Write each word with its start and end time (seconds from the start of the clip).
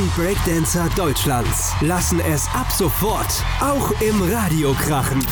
Die 0.00 0.06
geilsten 0.06 0.24
Breakdancer 0.24 0.88
Deutschlands 0.96 1.72
lassen 1.82 2.20
es 2.20 2.46
ab 2.54 2.68
sofort 2.72 3.44
auch 3.60 3.90
im 4.00 4.22
Radio 4.32 4.72
krachen. 4.72 5.24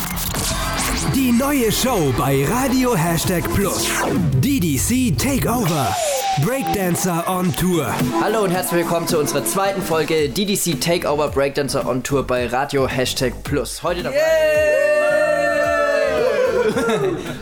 Die 1.15 1.31
neue 1.31 1.71
Show 1.71 2.13
bei 2.15 2.45
Radio 2.45 2.95
Hashtag 2.95 3.51
Plus. 3.55 3.87
DDC 4.35 5.17
Takeover. 5.17 5.95
Breakdancer 6.45 7.23
on 7.27 7.51
Tour. 7.55 7.91
Hallo 8.21 8.43
und 8.43 8.51
herzlich 8.51 8.81
willkommen 8.83 9.07
zu 9.07 9.17
unserer 9.17 9.43
zweiten 9.43 9.81
Folge 9.81 10.29
DDC 10.29 10.79
Takeover 10.79 11.29
Breakdancer 11.29 11.87
on 11.87 12.03
Tour 12.03 12.27
bei 12.27 12.45
Radio 12.45 12.87
Hashtag 12.87 13.33
Plus. 13.43 13.81
Heute 13.81 14.03
dabei. 14.03 14.17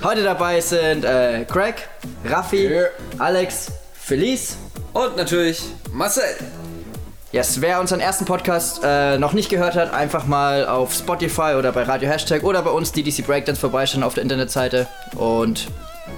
Heute 0.04 0.24
dabei 0.24 0.62
sind 0.62 1.04
äh, 1.04 1.44
Craig, 1.46 1.76
Raffi, 2.24 2.70
Alex, 3.18 3.68
Felice. 3.94 4.56
Und 4.94 5.18
natürlich 5.18 5.62
Marcel. 5.92 6.24
Yes, 7.34 7.60
wer 7.60 7.82
unseren 7.82 8.00
ersten 8.00 8.24
Podcast 8.24 8.80
äh, 8.86 9.18
noch 9.18 9.34
nicht 9.34 9.50
gehört 9.50 9.76
hat, 9.76 9.94
einfach 9.94 10.26
mal 10.28 10.66
auf 10.66 10.94
Spotify 10.94 11.56
oder 11.58 11.74
bei 11.74 11.84
Radio 11.84 12.10
Hashtag 12.10 12.44
oder 12.44 12.62
bei 12.62 12.70
uns 12.70 12.94
DDC 12.94 13.28
Breakdance 13.28 13.60
vorbeischauen 13.60 14.02
auf 14.02 14.14
der 14.14 14.24
Internetseite 14.24 14.88
und 15.14 15.68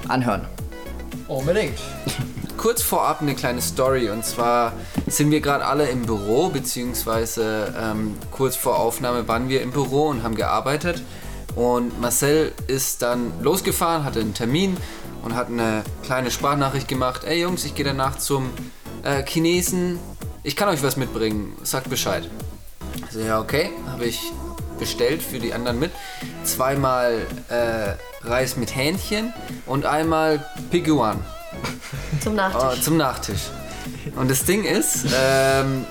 anhören. 0.08 0.46
Unbedingt. 1.28 1.80
Kurz 2.58 2.84
vorab 2.84 3.24
eine 3.24 3.34
kleine 3.34 3.60
Story 3.60 4.12
und 4.12 4.24
zwar 4.24 4.74
sind 5.08 5.32
wir 5.32 5.42
gerade 5.42 5.66
alle 5.66 5.88
im 5.88 6.04
Büro, 6.04 6.50
beziehungsweise 6.50 7.74
ähm, 7.82 8.16
kurz 8.30 8.58
vor 8.58 8.78
Aufnahme 8.78 9.28
waren 9.30 9.48
wir 9.48 9.62
im 9.62 9.72
Büro 9.72 10.10
und 10.10 10.24
haben 10.24 10.36
gearbeitet. 10.36 11.02
Und 11.56 12.00
Marcel 12.02 12.52
ist 12.68 13.02
dann 13.02 13.32
losgefahren, 13.42 14.04
hatte 14.04 14.20
einen 14.20 14.34
Termin 14.34 14.76
und 15.24 15.36
hat 15.36 15.48
eine 15.48 15.84
kleine 16.04 16.30
Sprachnachricht 16.32 16.90
gemacht. 16.90 17.24
Ey 17.24 17.42
Jungs, 17.42 17.64
ich 17.64 17.76
gehe 17.76 17.86
danach 17.86 18.18
zum 18.18 18.50
äh, 19.04 19.24
Chinesen. 19.26 19.98
Ich 20.50 20.56
kann 20.56 20.68
euch 20.68 20.82
was 20.82 20.98
mitbringen. 20.98 21.56
Sagt 21.62 21.92
Bescheid. 21.92 22.28
Also 23.06 23.20
ja, 23.20 23.40
okay, 23.40 23.70
habe 23.86 24.06
ich 24.06 24.20
bestellt 24.80 25.22
für 25.22 25.38
die 25.38 25.54
anderen 25.54 25.78
mit. 25.78 25.92
Zweimal 26.44 27.28
äh, 27.50 27.94
Reis 28.28 28.58
mit 28.58 28.76
Hähnchen 28.76 29.32
und 29.68 29.86
einmal 29.86 30.44
Piguan 30.72 31.24
Zum 32.24 32.34
Nachtisch. 32.34 32.80
oh, 32.80 32.82
zum 32.82 32.98
Nachtisch. 32.98 33.42
Und 34.16 34.32
das 34.32 34.44
Ding 34.44 34.64
ist, 34.64 35.06
ähm, 35.16 35.86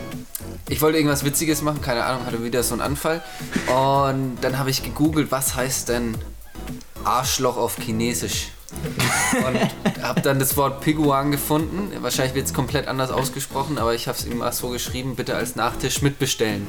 ich 0.68 0.82
wollte 0.82 0.98
irgendwas 0.98 1.24
Witziges 1.24 1.62
machen, 1.62 1.80
keine 1.80 2.02
Ahnung, 2.02 2.26
hatte 2.26 2.42
wieder 2.42 2.64
so 2.64 2.74
einen 2.74 2.82
Anfall. 2.82 3.22
Und 3.68 4.38
dann 4.40 4.58
habe 4.58 4.70
ich 4.70 4.82
gegoogelt, 4.82 5.30
was 5.30 5.54
heißt 5.54 5.88
denn 5.88 6.18
Arschloch 7.04 7.56
auf 7.56 7.76
Chinesisch? 7.76 8.48
Und 8.70 10.02
habe 10.04 10.20
dann 10.20 10.38
das 10.38 10.56
Wort 10.56 10.80
Piguan 10.80 11.30
gefunden. 11.30 11.90
Wahrscheinlich 12.00 12.34
wird 12.34 12.46
es 12.46 12.54
komplett 12.54 12.86
anders 12.86 13.10
ausgesprochen, 13.10 13.78
aber 13.78 13.94
ich 13.94 14.08
habe 14.08 14.18
es 14.18 14.26
ihm 14.26 14.38
mal 14.38 14.52
so 14.52 14.68
geschrieben, 14.68 15.16
bitte 15.16 15.34
als 15.34 15.56
Nachtisch 15.56 16.02
mitbestellen. 16.02 16.66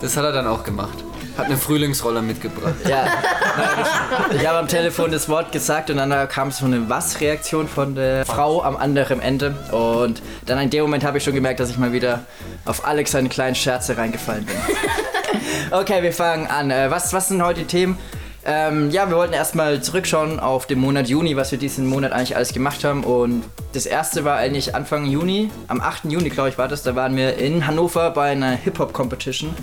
Das 0.00 0.16
hat 0.16 0.24
er 0.24 0.32
dann 0.32 0.46
auch 0.46 0.64
gemacht. 0.64 0.98
Hat 1.36 1.46
eine 1.46 1.56
Frühlingsrolle 1.56 2.20
mitgebracht. 2.20 2.74
Ja, 2.86 3.06
ich 4.34 4.46
habe 4.46 4.58
am 4.58 4.68
Telefon 4.68 5.10
das 5.10 5.30
Wort 5.30 5.50
gesagt 5.50 5.88
und 5.88 5.96
dann 5.96 6.28
kam 6.28 6.50
so 6.50 6.66
eine 6.66 6.90
Was-Reaktion 6.90 7.68
von 7.68 7.94
der 7.94 8.26
Frau 8.26 8.62
am 8.62 8.76
anderen 8.76 9.20
Ende. 9.20 9.54
Und 9.70 10.20
dann 10.44 10.58
in 10.58 10.68
dem 10.68 10.82
Moment 10.82 11.04
habe 11.04 11.18
ich 11.18 11.24
schon 11.24 11.34
gemerkt, 11.34 11.60
dass 11.60 11.70
ich 11.70 11.78
mal 11.78 11.92
wieder 11.92 12.20
auf 12.66 12.86
Alex 12.86 13.12
seine 13.12 13.30
kleinen 13.30 13.54
Scherze 13.54 13.96
reingefallen 13.96 14.44
bin. 14.44 14.56
Okay, 15.70 16.02
wir 16.02 16.12
fangen 16.12 16.46
an. 16.48 16.70
Äh, 16.70 16.90
Was, 16.90 17.14
was 17.14 17.28
sind 17.28 17.42
heute 17.42 17.60
die 17.60 17.66
Themen? 17.66 17.96
Ähm, 18.44 18.90
ja, 18.90 19.08
wir 19.08 19.16
wollten 19.16 19.34
erstmal 19.34 19.82
zurückschauen 19.82 20.40
auf 20.40 20.66
den 20.66 20.80
Monat 20.80 21.08
Juni, 21.08 21.36
was 21.36 21.52
wir 21.52 21.58
diesen 21.58 21.86
Monat 21.86 22.12
eigentlich 22.12 22.34
alles 22.34 22.52
gemacht 22.52 22.82
haben. 22.82 23.04
Und 23.04 23.44
das 23.72 23.86
erste 23.86 24.24
war 24.24 24.36
eigentlich 24.36 24.74
Anfang 24.74 25.06
Juni, 25.06 25.50
am 25.68 25.80
8. 25.80 26.06
Juni, 26.06 26.28
glaube 26.28 26.48
ich, 26.48 26.58
war 26.58 26.68
das. 26.68 26.82
Da 26.82 26.96
waren 26.96 27.16
wir 27.16 27.36
in 27.38 27.66
Hannover 27.66 28.10
bei 28.10 28.30
einer 28.30 28.52
Hip-Hop-Competition. 28.52 29.54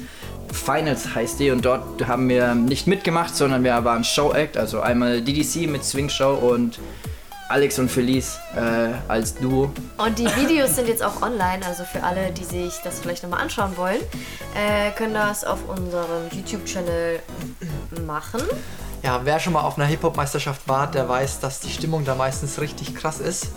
Finals 0.52 1.14
heißt 1.14 1.40
die 1.40 1.52
und 1.52 1.64
dort 1.64 2.08
haben 2.08 2.28
wir 2.30 2.56
nicht 2.56 2.88
mitgemacht, 2.88 3.36
sondern 3.36 3.64
wir 3.64 3.84
waren 3.84 4.04
Show-Act, 4.04 4.58
also 4.58 4.82
einmal 4.82 5.22
DDC 5.22 5.70
mit 5.70 5.84
Swing 5.84 6.10
Show 6.10 6.34
und 6.34 6.80
Alex 7.50 7.80
und 7.80 7.90
Felice 7.90 8.40
äh, 8.56 8.94
als 9.08 9.36
Duo. 9.36 9.72
Und 9.98 10.20
die 10.20 10.28
Videos 10.36 10.76
sind 10.76 10.88
jetzt 10.88 11.04
auch 11.04 11.22
online, 11.24 11.66
also 11.66 11.84
für 11.84 12.04
alle, 12.04 12.32
die 12.32 12.44
sich 12.44 12.80
das 12.84 13.00
vielleicht 13.00 13.24
nochmal 13.24 13.42
anschauen 13.42 13.76
wollen, 13.76 14.02
äh, 14.56 14.92
können 14.92 15.16
das 15.16 15.44
auf 15.44 15.58
unserem 15.68 16.30
YouTube-Channel 16.32 17.20
machen. 18.10 18.42
Ja, 19.04 19.22
wer 19.24 19.40
schon 19.40 19.54
mal 19.54 19.62
auf 19.62 19.78
einer 19.78 19.88
Hip-Hop-Meisterschaft 19.88 20.68
war, 20.68 20.92
der 20.92 21.08
weiß, 21.08 21.40
dass 21.40 21.62
die 21.62 21.70
Stimmung 21.70 22.04
da 22.04 22.16
meistens 22.16 22.60
richtig 22.60 22.96
krass 22.96 23.20
ist. 23.20 23.52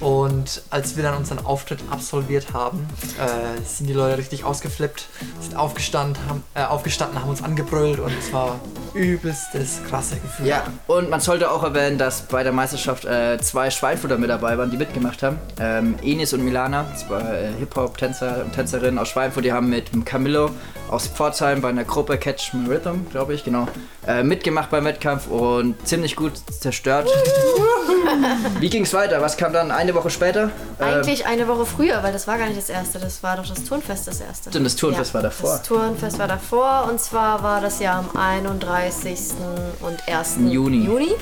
Und 0.00 0.62
als 0.70 0.96
wir 0.96 1.02
dann 1.02 1.16
unseren 1.16 1.44
Auftritt 1.44 1.80
absolviert 1.90 2.52
haben, 2.52 2.86
äh, 3.18 3.60
sind 3.64 3.88
die 3.88 3.92
Leute 3.92 4.18
richtig 4.18 4.44
ausgeflippt, 4.44 5.08
sind 5.40 5.56
aufgestanden, 5.56 6.16
haben, 6.28 6.44
äh, 6.54 6.62
aufgestanden, 6.62 7.20
haben 7.20 7.30
uns 7.30 7.42
angebrüllt 7.42 7.98
und 7.98 8.12
es 8.18 8.32
war 8.32 8.60
übelstes 8.94 9.80
krasse 9.88 10.16
Gefühl. 10.16 10.46
Ja, 10.46 10.64
und 10.86 11.10
man 11.10 11.20
sollte 11.20 11.50
auch 11.50 11.64
erwähnen, 11.64 11.98
dass 11.98 12.22
bei 12.22 12.42
der 12.42 12.52
Meisterschaft 12.52 13.04
äh, 13.04 13.38
zwei 13.40 13.70
Schweinfurter 13.70 14.18
mit 14.18 14.30
dabei 14.30 14.56
waren, 14.56 14.70
die 14.70 14.76
mitgemacht 14.76 15.22
haben. 15.22 15.38
Ähm, 15.58 15.96
Enis 16.02 16.32
und 16.32 16.44
Milana, 16.44 16.86
zwei 16.94 17.20
äh, 17.20 17.52
Hip-Hop-Tänzer 17.58 18.44
und 18.44 18.52
Tänzerinnen 18.52 18.98
aus 18.98 19.08
Schweinfurt, 19.08 19.44
die 19.44 19.52
haben 19.52 19.68
mit 19.68 19.90
Camillo 20.06 20.50
aus 20.88 21.06
Pforzheim 21.06 21.60
bei 21.60 21.68
einer 21.68 21.84
Gruppe 21.84 22.18
Catch 22.18 22.54
My 22.54 22.68
Rhythm, 22.68 23.08
glaube 23.10 23.34
ich, 23.34 23.44
genau, 23.44 23.66
äh, 24.06 24.22
mitgemacht 24.22 24.70
beim 24.70 24.84
Wettkampf 24.84 25.26
und 25.26 25.74
ziemlich 25.86 26.16
gut 26.16 26.32
zerstört. 26.60 27.08
Wie 28.60 28.70
ging's 28.70 28.92
weiter? 28.94 29.20
Was 29.20 29.36
kam 29.36 29.52
dann 29.52 29.70
eine 29.88 29.96
Woche 29.96 30.10
später? 30.10 30.50
Eigentlich 30.78 31.26
eine 31.26 31.48
Woche 31.48 31.64
früher, 31.64 32.02
weil 32.02 32.12
das 32.12 32.26
war 32.26 32.38
gar 32.38 32.46
nicht 32.46 32.58
das 32.58 32.68
erste, 32.68 32.98
das 32.98 33.22
war 33.22 33.36
doch 33.36 33.46
das 33.46 33.64
Turnfest 33.64 34.06
das 34.06 34.20
erste. 34.20 34.50
Stimmt, 34.50 34.66
das 34.66 34.76
Turnfest 34.76 35.14
war 35.14 35.22
davor. 35.22 35.50
Das 35.50 35.62
Turnfest 35.62 36.18
war 36.18 36.28
davor 36.28 36.86
und 36.88 37.00
zwar 37.00 37.42
war 37.42 37.60
das 37.60 37.80
ja 37.80 37.98
am 37.98 38.16
31. 38.16 39.18
und 39.80 40.08
1. 40.08 40.36
Juni. 40.48 40.84
Juni. 40.84 41.14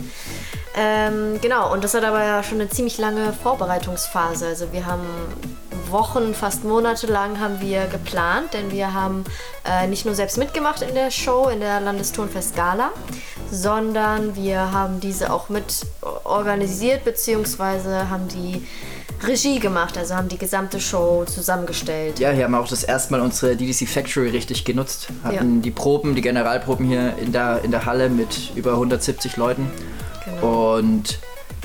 Ähm, 0.78 1.40
genau, 1.40 1.72
und 1.72 1.84
das 1.84 1.94
hat 1.94 2.04
aber 2.04 2.22
ja 2.22 2.42
schon 2.42 2.60
eine 2.60 2.68
ziemlich 2.68 2.98
lange 2.98 3.32
Vorbereitungsphase. 3.32 4.46
Also 4.46 4.72
wir 4.72 4.84
haben 4.84 5.06
Wochen, 5.90 6.34
fast 6.34 6.64
Monate 6.64 7.06
lang 7.06 7.40
haben 7.40 7.60
wir 7.60 7.86
geplant, 7.86 8.52
denn 8.52 8.70
wir 8.72 8.92
haben 8.92 9.24
äh, 9.64 9.86
nicht 9.86 10.04
nur 10.04 10.14
selbst 10.14 10.36
mitgemacht 10.36 10.82
in 10.82 10.94
der 10.94 11.10
Show, 11.10 11.48
in 11.48 11.60
der 11.60 11.80
Landesturnfest 11.80 12.56
Gala, 12.56 12.90
sondern 13.50 14.36
wir 14.36 14.72
haben 14.72 15.00
diese 15.00 15.32
auch 15.32 15.48
mit 15.48 15.86
organisiert, 16.24 17.04
beziehungsweise 17.04 18.10
haben 18.10 18.28
die 18.28 18.66
Regie 19.26 19.58
gemacht, 19.58 19.96
also 19.96 20.14
haben 20.14 20.28
die 20.28 20.36
gesamte 20.38 20.78
Show 20.80 21.24
zusammengestellt. 21.24 22.18
Ja, 22.18 22.30
hier 22.30 22.44
haben 22.44 22.52
wir 22.52 22.60
auch 22.60 22.68
das 22.68 22.84
erste 22.84 23.12
Mal 23.12 23.20
unsere 23.22 23.56
DDC 23.56 23.88
Factory 23.88 24.28
richtig 24.28 24.64
genutzt. 24.64 25.08
Hatten 25.24 25.56
Ja. 25.56 25.62
die 25.62 25.70
Proben, 25.70 26.14
die 26.14 26.20
Generalproben 26.20 26.86
hier 26.86 27.16
in 27.18 27.32
der, 27.32 27.62
in 27.64 27.70
der 27.70 27.86
Halle 27.86 28.10
mit 28.10 28.52
über 28.54 28.72
170 28.72 29.36
Leuten. 29.36 29.70
Genau. 30.24 30.76
Und 30.76 31.18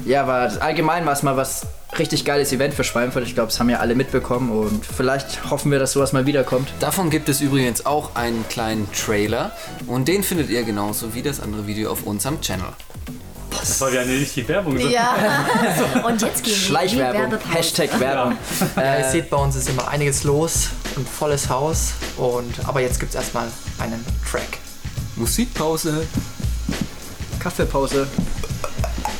ja, 0.05 0.27
war 0.27 0.49
allgemein 0.61 1.05
war 1.05 1.13
es 1.13 1.23
mal 1.23 1.35
was 1.35 1.65
richtig 1.99 2.25
geiles 2.25 2.51
Event 2.51 2.73
für 2.73 2.83
Schweinfurt. 2.83 3.25
Ich 3.25 3.33
glaube, 3.33 3.49
das 3.49 3.59
haben 3.59 3.69
ja 3.69 3.79
alle 3.79 3.95
mitbekommen 3.95 4.51
und 4.51 4.85
vielleicht 4.85 5.49
hoffen 5.49 5.71
wir, 5.71 5.79
dass 5.79 5.93
sowas 5.93 6.13
mal 6.13 6.25
wiederkommt. 6.25 6.69
Davon 6.79 7.09
gibt 7.09 7.29
es 7.29 7.41
übrigens 7.41 7.85
auch 7.85 8.15
einen 8.15 8.47
kleinen 8.49 8.87
Trailer 8.91 9.51
und 9.87 10.07
den 10.07 10.23
findet 10.23 10.49
ihr 10.49 10.63
genauso 10.63 11.13
wie 11.13 11.21
das 11.21 11.39
andere 11.39 11.67
Video 11.67 11.91
auf 11.91 12.03
unserem 12.03 12.41
Channel. 12.41 12.67
Das 13.51 13.79
war 13.81 13.91
ja 13.91 14.03
nicht 14.03 14.35
die 14.35 14.47
Werbung. 14.47 14.77
Ja, 14.89 15.45
und 16.05 16.21
jetzt 16.21 16.43
gehen 16.43 16.53
wir 16.53 16.53
die 16.53 16.59
Schleichwerbung, 16.59 17.21
Werbepause. 17.21 17.53
Hashtag 17.53 17.99
Werbung. 17.99 18.37
Ja, 18.75 18.99
ihr 18.99 19.09
seht, 19.09 19.29
bei 19.29 19.37
uns 19.37 19.55
ist 19.55 19.69
immer 19.69 19.87
einiges 19.87 20.23
los 20.23 20.69
und 20.95 21.07
volles 21.07 21.49
Haus. 21.49 21.93
Und, 22.17 22.53
aber 22.65 22.81
jetzt 22.81 22.99
gibt 22.99 23.11
es 23.11 23.15
erstmal 23.15 23.47
einen 23.77 24.03
Track. 24.29 24.57
Musikpause. 25.15 26.07
Kaffeepause. 27.39 28.07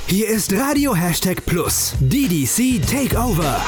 Hier 0.08 0.28
ist 0.28 0.54
Radio 0.54 0.96
Hashtag 0.96 1.46
Plus. 1.46 1.94
DDC 2.00 2.82
Takeover. 2.86 3.62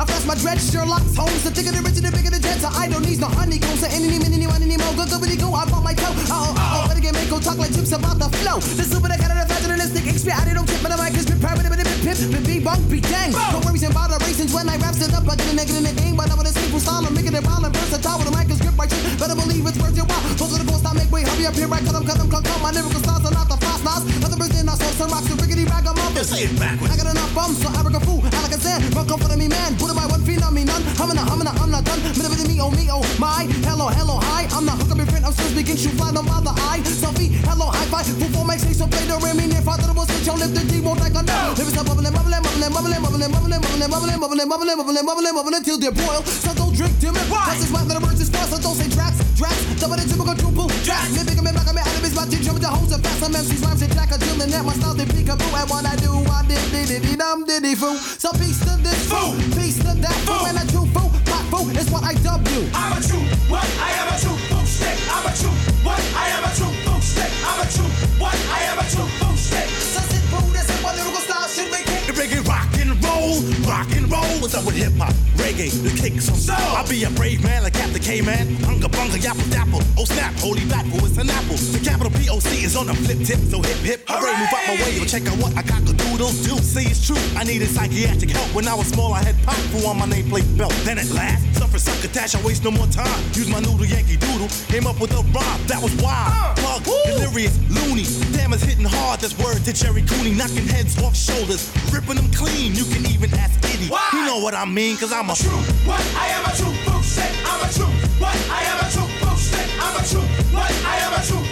I 0.00 0.08
flash 0.08 0.24
my 0.24 0.32
dread, 0.32 0.56
Sherlock 0.56 1.04
Holmes. 1.12 1.44
The 1.44 1.52
thicker 1.52 1.76
the 1.76 1.84
richer, 1.84 2.00
the 2.00 2.08
bigger 2.08 2.32
the 2.32 2.40
jet. 2.40 2.56
So 2.64 2.72
I 2.72 2.88
don't 2.88 3.04
need 3.04 3.20
no 3.20 3.28
honeycombs. 3.28 3.84
So 3.84 3.86
any, 3.92 4.08
any, 4.08 4.32
any, 4.32 4.48
any 4.48 4.80
more. 4.80 4.96
Go, 4.96 5.04
go, 5.04 5.20
go, 5.20 5.28
go. 5.28 5.52
I 5.52 5.68
bought 5.68 5.84
my 5.84 5.92
toe. 5.92 6.08
Uh 6.24 6.40
oh, 6.40 6.56
uh 6.56 6.80
oh. 6.80 6.88
Better 6.88 7.04
get 7.04 7.12
make 7.12 7.28
go 7.28 7.36
talk 7.36 7.60
like 7.60 7.68
chips 7.76 7.92
about 7.92 8.16
the 8.16 8.32
flow. 8.40 8.64
The 8.80 8.88
super, 8.88 9.12
the 9.12 9.20
kind 9.20 9.36
of 9.36 9.44
the 9.44 9.52
fatalistic 9.52 10.08
expert. 10.08 10.40
I 10.40 10.56
don't 10.56 10.64
tip, 10.64 10.80
but 10.80 10.88
the 10.88 10.96
mic 10.96 11.12
is 11.20 11.28
prepared. 11.28 11.60
But 11.60 11.68
the 11.68 11.84
pip, 11.84 12.16
pip, 12.16 12.44
be 12.48 12.64
bunk, 12.64 12.80
be 12.88 13.04
dang. 13.04 13.36
No 13.52 13.60
worries 13.60 13.84
about 13.84 14.08
the 14.08 14.16
races 14.24 14.48
when 14.56 14.72
I 14.72 14.80
rap 14.80 14.96
it 14.96 15.12
up. 15.12 15.28
I 15.28 15.36
get 15.36 15.52
a 15.52 15.54
nigga 15.60 15.74
in 15.76 15.84
the 15.84 15.92
game, 15.92 16.16
but 16.16 16.32
I'm 16.32 16.40
with 16.40 16.48
a 16.48 16.54
simple 16.56 16.80
style. 16.80 17.04
I'm 17.04 17.12
making 17.12 17.36
it 17.36 17.44
wild 17.44 17.68
and 17.68 17.76
versatile 17.76 18.16
with 18.24 18.32
a 18.32 18.32
mic 18.32 18.48
is 18.48 18.56
grip 18.56 18.80
right 18.80 18.88
shit. 18.88 19.04
Better 19.20 19.36
believe 19.36 19.68
it's 19.68 19.76
worth 19.76 19.92
your 19.92 20.08
while. 20.08 20.24
Those 20.40 20.56
are 20.56 20.64
the 20.64 20.68
ghosts 20.68 20.88
I 20.88 20.96
make 20.96 21.12
way. 21.12 21.28
Hurry 21.28 21.44
up 21.44 21.52
here, 21.60 21.68
right? 21.68 21.84
Cut 21.84 21.92
them, 21.92 22.08
cut 22.08 22.16
them, 22.16 22.32
cut 22.32 22.40
them. 22.40 22.56
My 22.64 22.72
lyrical 22.72 23.04
styles 23.04 23.28
are 23.28 23.36
not 23.36 23.52
the 23.52 23.60
fast 23.80 24.06
knives. 24.06 24.24
Other 24.24 24.36
birds 24.36 24.60
in 24.60 24.68
our 24.68 24.76
soul, 24.76 24.92
some 24.92 25.10
rocks, 25.10 25.28
the 25.28 25.34
riggedy 25.34 25.66
ragamuffin. 25.68 26.24
Say 26.24 26.44
it 26.44 26.58
backwards. 26.58 26.92
I 26.92 26.96
got 26.96 27.10
enough 27.10 27.34
bums, 27.34 27.60
so 27.60 27.68
I 27.68 27.80
a 27.80 28.00
fool. 28.00 28.20
I 28.24 28.42
like 28.42 28.54
a 28.54 28.60
understand. 28.60 28.94
Run 28.94 29.06
come 29.08 29.20
for 29.20 29.36
me, 29.36 29.48
man. 29.48 29.76
Put 29.76 29.90
it 29.90 29.96
by 29.96 30.06
one 30.06 30.22
feet 30.24 30.42
on 30.42 30.54
me, 30.54 30.64
none. 30.64 30.82
I'm 31.00 31.10
in 31.10 31.16
a, 31.16 31.22
I'm 31.24 31.40
a, 31.40 31.44
not 31.44 31.84
done. 31.84 32.00
Minute 32.02 32.30
with 32.30 32.48
me, 32.48 32.60
oh, 32.60 32.70
me, 32.70 32.88
oh, 32.92 33.02
my. 33.18 33.48
Hello, 33.64 33.88
hello, 33.88 34.20
hi. 34.20 34.44
I'm 34.52 34.64
not 34.64 34.76
hook 34.78 34.92
up 34.92 34.98
in 34.98 35.06
print. 35.06 35.24
I'm 35.24 35.32
still 35.32 35.48
speaking. 35.50 35.76
Shoot 35.76 35.96
fly, 35.96 36.12
no 36.12 36.22
bother. 36.22 36.52
I. 36.68 36.80
Selfie, 36.84 37.32
hello, 37.48 37.66
high 37.72 37.88
five. 37.88 38.06
Full 38.06 38.28
form, 38.30 38.48
make 38.48 38.60
say 38.60 38.72
so. 38.72 38.86
Play 38.86 39.04
the 39.08 39.16
rim. 39.18 39.36
Me 39.36 39.46
near 39.46 39.62
father, 39.62 39.86
the 39.88 39.94
boss. 39.94 40.08
Switch 40.12 40.28
on, 40.28 40.38
lift 40.38 40.54
the 40.54 40.62
D, 40.68 40.80
won't 40.80 41.00
like 41.00 41.16
a 41.16 41.22
no. 41.22 41.54
Live 41.56 41.68
it 41.68 41.78
up, 41.78 41.86
bubbling, 41.86 42.12
bubbling, 42.12 42.42
bubbling, 42.42 42.70
bubbling, 42.70 43.00
bubbling, 43.00 43.30
bubbling, 43.32 43.60
bubbling, 43.60 43.90
bubbling, 43.90 44.18
bubbling, 44.20 44.48
bubbling, 44.48 44.76
bubbling, 44.76 45.06
bubbling, 45.06 45.34
bubbling, 45.34 45.62
till 45.64 45.78
they 45.78 45.90
boil. 45.90 46.22
So 46.24 46.52
don't 46.54 46.74
drink, 46.74 46.92
dim 47.00 47.16
it. 47.16 47.26
Cause 47.30 47.64
it's 47.64 47.72
wet, 47.72 47.88
the 47.88 47.96
birds 47.96 48.20
is 48.20 48.28
fast. 48.28 48.52
So 48.52 48.58
don't 48.60 48.76
say 48.76 48.88
tracks, 48.92 49.18
tracks. 49.38 49.60
Double 49.80 49.96
the 49.96 50.04
typical 50.04 50.36
triple 50.36 50.68
tracks. 50.84 51.16
Me 51.16 51.24
bigger, 51.24 51.42
me 51.42 51.52
back, 51.52 51.70
me 51.72 51.80
out 51.80 51.96
of 51.96 52.09
his 52.20 52.34
body. 52.34 52.44
Jump 52.44 52.60
the 52.60 52.68
hose 52.68 52.92
and 52.92 53.02
fast. 53.02 53.20
Some 53.20 53.32
MCs 53.32 53.64
rhymes 53.64 53.82
and 53.82 53.92
jack. 53.92 54.10
And 54.12 54.52
that. 54.52 54.64
My 54.64 54.72
style, 54.72 54.94
they 54.94 55.04
peekaboo. 55.04 55.52
And 55.56 55.70
what 55.70 55.84
I 55.86 55.96
do, 55.96 56.12
I 56.28 56.44
did, 56.46 56.60
did, 56.72 56.88
did, 56.88 57.02
did, 57.02 57.18
dum, 57.18 57.44
diddy, 57.44 57.74
foo. 57.74 57.96
So 57.96 58.32
peace 58.32 58.60
to 58.60 58.76
this 58.82 59.08
fool, 59.08 59.36
peace 59.56 59.78
to 59.78 59.92
that 59.96 60.16
fool. 60.26 60.46
And 60.48 60.58
a 60.58 60.64
true 60.70 60.86
fool, 60.92 61.10
pop 61.24 61.44
fool 61.48 61.68
is 61.76 61.90
what 61.90 62.04
I 62.04 62.14
dub 62.20 62.46
you. 62.48 62.68
I'm 62.74 62.96
a 62.96 63.00
true 63.00 63.24
what? 63.48 63.64
I 63.80 63.90
am 64.00 64.08
a 64.12 64.16
true 64.20 64.38
boom 64.48 64.66
stick. 64.66 64.96
I'm 65.08 65.26
a 65.26 65.32
true 65.36 65.56
what? 65.84 66.00
I 66.16 66.26
am 66.36 66.44
a 66.44 66.50
true 66.56 66.74
boom 66.84 67.00
stick. 67.00 67.30
I'm 67.44 67.60
a 67.60 67.66
true 67.68 67.90
what? 68.20 68.36
I 68.52 68.60
am 68.70 68.78
a 68.78 68.86
true 68.88 69.10
boom 69.20 69.36
stick. 69.36 69.68
So 69.68 70.00
sit 70.08 70.24
fool, 70.32 70.48
that's 70.52 70.68
it. 70.68 70.80
What 70.84 70.96
lyrical 70.96 71.20
style 71.24 71.48
should 71.48 71.70
we 71.72 71.80
kick? 71.84 72.02
The 72.08 72.14
reggae 72.16 72.42
rock 72.46 72.70
and 72.80 72.92
roll, 73.04 73.40
rock 73.68 73.90
and 73.96 74.06
roll. 74.10 74.32
What's 74.40 74.54
up 74.54 74.64
with 74.64 74.76
hip 74.76 74.92
hop? 74.96 75.14
Reggae, 75.50 75.70
the 75.82 75.90
kick 76.00 76.20
some 76.20 76.36
So- 76.36 76.54
I'll 76.54 76.86
be 76.86 77.02
a 77.04 77.10
brave 77.10 77.42
man 77.42 77.64
like 77.64 77.74
Captain 77.74 78.00
K-Man. 78.00 78.46
Hunga 78.62 78.88
bunga 78.88 79.18
yapple 79.18 79.50
dapple. 79.50 79.82
Oh 79.98 80.04
snap, 80.04 80.32
holy 80.38 80.64
backle, 80.66 81.00
oh, 81.02 81.06
it's 81.06 81.18
an 81.18 81.28
apple. 81.28 81.56
The 81.56 81.80
capital 81.80 82.12
P-O-C 82.12 82.64
is 82.64 82.76
on 82.76 82.86
the 82.86 82.94
flip 82.94 83.18
tip, 83.26 83.40
so 83.50 83.60
hip 83.60 83.78
hip. 83.78 84.04
Hooray, 84.08 84.32
move 84.38 84.48
out 84.54 84.66
my 84.68 84.74
way, 84.74 84.96
yo, 84.96 85.04
check 85.04 85.26
out 85.26 85.36
what 85.42 85.56
I 85.56 85.62
got 85.62 85.82
a 85.82 85.92
doodle 85.92 86.30
do. 86.46 86.54
See, 86.62 86.86
it's 86.86 87.04
true, 87.04 87.18
I 87.36 87.42
needed 87.42 87.68
psychiatric 87.68 88.30
help. 88.30 88.54
When 88.54 88.68
I 88.68 88.74
was 88.74 88.86
small, 88.88 89.12
I 89.12 89.22
had 89.22 89.34
pop 89.44 89.56
foo 89.74 89.86
on 89.88 89.98
my 89.98 90.06
nameplate 90.06 90.46
belt. 90.56 90.72
Then 90.84 90.98
at 90.98 91.10
last, 91.10 91.42
suffer 91.58 91.78
succotash, 91.78 92.34
I 92.36 92.40
waste 92.46 92.62
no 92.62 92.70
more 92.70 92.86
time. 92.86 93.18
Use 93.34 93.48
my 93.48 93.58
noodle 93.58 93.86
Yankee 93.86 94.16
doodle, 94.16 94.48
came 94.68 94.86
up 94.86 95.00
with 95.00 95.10
a 95.12 95.22
rhyme 95.34 95.60
that 95.66 95.82
was 95.82 95.94
wild. 95.96 96.30
Uh, 96.30 96.54
Plug, 96.78 96.84
delirious, 97.06 97.58
loony. 97.68 98.06
Damn, 98.36 98.52
it's 98.52 98.62
hitting 98.62 98.84
hard, 98.86 99.18
that's 99.20 99.36
word 99.38 99.58
to 99.64 99.72
Jerry 99.72 100.02
Cooney. 100.02 100.30
Knocking 100.30 100.66
heads 100.68 100.96
off 101.02 101.16
shoulders, 101.16 101.66
ripping 101.92 102.16
them 102.16 102.30
clean. 102.30 102.74
You 102.74 102.84
can 102.84 103.04
even 103.10 103.34
ask 103.34 103.58
Eddie. 103.64 103.88
Why? 103.88 104.08
You 104.12 104.24
know 104.26 104.38
what 104.38 104.54
I 104.54 104.64
mean, 104.64 104.96
cause 104.96 105.12
I'm 105.12 105.30
a 105.30 105.34
True 105.40 105.52
what? 105.88 106.04
I 106.20 106.26
am 106.36 106.44
a 106.44 106.52
true 106.52 106.74
boom 106.84 107.02
stick. 107.02 107.32
I'm 107.48 107.64
a 107.64 107.72
true 107.72 107.86
what? 108.20 108.36
I 108.50 108.60
am 108.68 108.78
a 108.84 108.90
true 108.92 109.08
boom 109.24 109.38
stick. 109.38 109.68
I'm 109.80 109.96
a 109.96 110.02
true 110.04 110.20
what? 110.52 110.70
I 110.84 110.96
am 111.00 111.12
a 111.16 111.22
true 111.24 111.49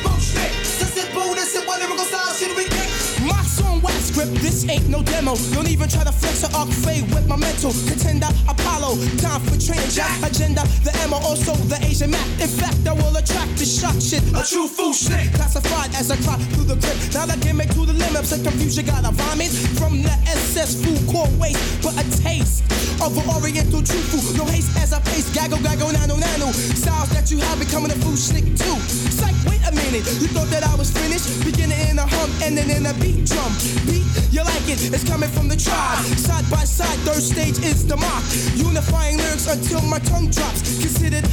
Wax 3.83 4.11
script, 4.11 4.35
this 4.43 4.69
ain't 4.69 4.89
no 4.89 5.03
demo. 5.03 5.37
Don't 5.53 5.69
even 5.69 5.89
try 5.89 6.05
to 6.05 6.13
flex 6.13 6.45
or 6.45 6.51
arc 6.57 6.69
fade 6.69 7.05
with 7.15 7.27
my 7.29 7.37
mental. 7.37 7.71
Contender, 7.87 8.29
Apollo, 8.49 8.97
time 9.19 9.41
for 9.43 9.57
change. 9.59 9.99
Agenda, 10.25 10.63
the 10.83 10.93
M 11.03 11.13
also 11.13 11.55
the 11.69 11.79
Asian 11.85 12.11
map. 12.11 12.27
In 12.41 12.49
fact, 12.49 12.87
I 12.87 12.93
will 12.93 13.17
attract 13.17 13.57
the 13.59 13.65
shock 13.65 13.97
shit. 14.01 14.23
A 14.35 14.43
true 14.43 14.69
fool 14.69 14.93
stick. 14.93 15.33
Classified 15.35 15.95
as 15.95 16.11
a 16.11 16.17
crop 16.25 16.41
through 16.53 16.65
the 16.65 16.77
grip. 16.77 16.97
Now 17.15 17.27
that 17.27 17.41
gimmick 17.41 17.71
to 17.71 17.87
the 17.87 17.95
limits 17.95 18.33
and 18.33 18.45
confusion 18.45 18.87
got 18.87 19.05
a 19.05 19.13
vomit 19.13 19.53
from 19.79 20.03
the 20.03 20.15
SS 20.27 20.83
food 20.83 21.01
core 21.11 21.31
waste. 21.39 21.61
But 21.83 21.95
a 21.99 22.05
taste 22.23 22.65
of 23.03 23.17
an 23.17 23.27
oriental 23.31 23.83
true 23.83 24.05
food. 24.11 24.37
No 24.37 24.45
haste 24.45 24.75
as 24.79 24.93
I 24.93 25.01
pace. 25.01 25.31
Gaggle, 25.35 25.59
gaggle, 25.63 25.93
nano, 25.93 26.17
nano. 26.17 26.51
Styles 26.53 27.11
that 27.11 27.31
you 27.31 27.39
have 27.39 27.59
becoming 27.59 27.91
a 27.91 27.99
food 28.03 28.19
snick 28.19 28.45
too. 28.57 28.79
Psych, 29.13 29.35
wait 29.47 29.58
a 29.69 29.75
minute. 29.77 30.07
You 30.21 30.29
thought 30.33 30.49
that 30.49 30.65
I 30.65 30.75
was 30.75 30.91
finished? 30.91 31.45
Beginning 31.45 31.79
in 31.89 31.99
a 31.99 32.07
hum 32.07 32.31
and 32.43 32.57
then 32.57 32.71
in 32.71 32.87
a 32.87 32.95
beat 32.95 33.27
drum. 33.27 33.53
Beat, 33.85 34.07
you 34.33 34.43
like 34.43 34.67
it? 34.69 34.81
It's 34.93 35.05
coming 35.05 35.29
from 35.31 35.49
the 35.49 35.57
tribe. 35.57 36.05
Side 36.17 36.49
by 36.51 36.65
side, 36.65 36.99
third 37.05 37.23
stage 37.23 37.59
is 37.65 37.87
the 37.87 37.97
mark. 37.97 38.25
Unifying 38.57 39.19
lyrics 39.19 39.47
until 39.47 39.83
my 39.83 39.99
tongue 40.11 40.31
drops. 40.31 40.63
Considered 40.81 41.25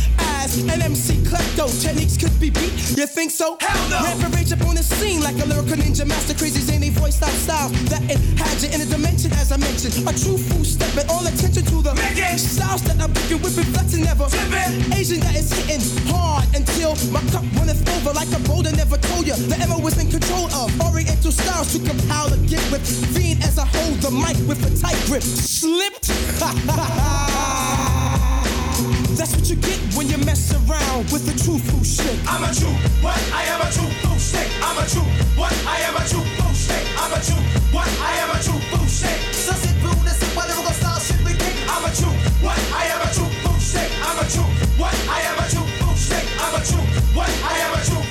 as 0.42 0.60
an 0.64 0.82
MC 0.82 1.24
klepto. 1.24 1.68
Techniques 1.82 2.18
could 2.18 2.36
be 2.40 2.50
beat. 2.50 2.76
You 2.98 3.08
think 3.08 3.32
so? 3.32 3.58
Hell 3.62 3.90
no. 3.90 4.04
Rapid 4.04 4.36
rage 4.36 4.52
up 4.52 4.62
on 4.68 4.76
the 4.76 4.84
scene 4.84 5.22
like 5.22 5.40
a 5.40 5.46
lyrical 5.46 5.78
ninja 5.78 6.06
master. 6.06 6.34
Crazy 6.34 6.60
zany 6.60 6.90
voice 6.90 7.16
style 7.16 7.38
styles 7.46 7.72
that 7.90 8.04
it 8.10 8.20
had 8.38 8.62
you 8.62 8.70
in 8.70 8.82
a 8.82 8.86
dimension 8.86 9.32
as 9.34 9.52
I 9.52 9.58
mentioned. 9.58 9.96
A 10.08 10.14
true 10.14 10.38
fool 10.38 10.64
stepping 10.64 11.08
all 11.10 11.26
attention 11.26 11.64
to 11.72 11.82
the 11.82 11.94
styles 12.38 12.82
that 12.84 13.00
I'm 13.02 13.14
picking, 13.14 13.40
whipping, 13.42 13.70
flexing, 13.74 14.04
never 14.04 14.28
Flipping. 14.28 14.94
Asian 14.94 15.20
that 15.22 15.36
is 15.36 15.52
hitting 15.54 15.82
hard 16.08 16.46
until 16.56 16.96
my 17.12 17.22
cup 17.32 17.46
runneth 17.56 17.84
over 17.96 18.14
like 18.14 18.25
a 18.34 18.40
boulder. 18.48 18.72
Never 18.72 18.98
told 18.98 19.28
you 19.28 19.36
the 19.36 19.58
MO 19.68 19.80
was 19.80 19.98
in 19.98 20.10
control 20.10 20.48
of 20.54 20.72
Oriental 20.82 21.32
styles 21.32 21.74
to 21.74 21.80
compile 21.80 22.32
a 22.34 22.38
gift 22.48 22.72
with 22.72 22.82
fiend 23.14 23.44
as 23.44 23.60
I 23.60 23.66
hold 23.66 24.00
the 24.00 24.12
mic 24.12 24.38
with 24.48 24.64
a 24.66 24.72
tight 24.80 24.98
grip. 25.06 25.24
Slipped. 25.24 26.08
That's 29.16 29.32
what 29.36 29.50
you 29.50 29.56
get 29.56 29.80
when 29.96 30.08
you 30.08 30.18
mess 30.26 30.52
around 30.54 31.12
with 31.12 31.26
the 31.26 31.34
truthful 31.44 31.84
shit. 31.84 32.20
I'm 32.28 32.44
a 32.44 32.54
true 32.54 32.76
what? 33.00 33.16
I 33.34 33.44
am 33.48 33.62
a 33.62 33.72
true 33.72 33.88
boom 34.04 34.20
stick. 34.20 34.48
I'm 34.62 34.78
a 34.78 34.86
true 34.88 35.08
what? 35.40 35.54
I 35.68 35.80
am 35.88 35.96
a 35.96 36.04
true 36.08 36.24
boom 36.38 36.54
stick. 36.54 36.84
I'm 37.00 37.12
a 37.14 37.20
true 37.24 37.42
what? 37.72 37.88
I 38.04 38.12
am 38.24 38.30
a 38.36 38.40
true 38.44 38.60
boom 38.72 38.88
stick. 38.88 39.16
So 39.34 39.54
sit 39.54 39.72
fool, 39.80 39.96
that's 40.04 40.22
it. 40.22 40.36
What 40.36 40.48
lyrical 40.52 40.74
style 40.76 41.00
should 41.00 41.24
we 41.26 41.32
kick? 41.34 41.56
I'm 41.72 41.86
a 41.88 41.92
true 41.96 42.12
what? 42.44 42.60
I 42.76 42.86
am 42.92 43.02
a 43.02 43.10
true 43.16 43.32
boom 43.44 43.60
stick. 43.60 43.90
I'm 44.04 44.20
a 44.20 44.26
true 44.28 44.50
what? 44.78 44.94
I 45.08 45.20
am 45.32 45.38
a 45.40 45.48
true 45.48 45.68
boom 45.80 45.96
stick. 45.96 46.26
I'm 46.36 46.54
a 46.54 46.62
true 46.62 46.86
what? 47.16 47.32
I 47.48 47.56
am 47.66 47.72
a 47.72 47.82
true 47.88 48.05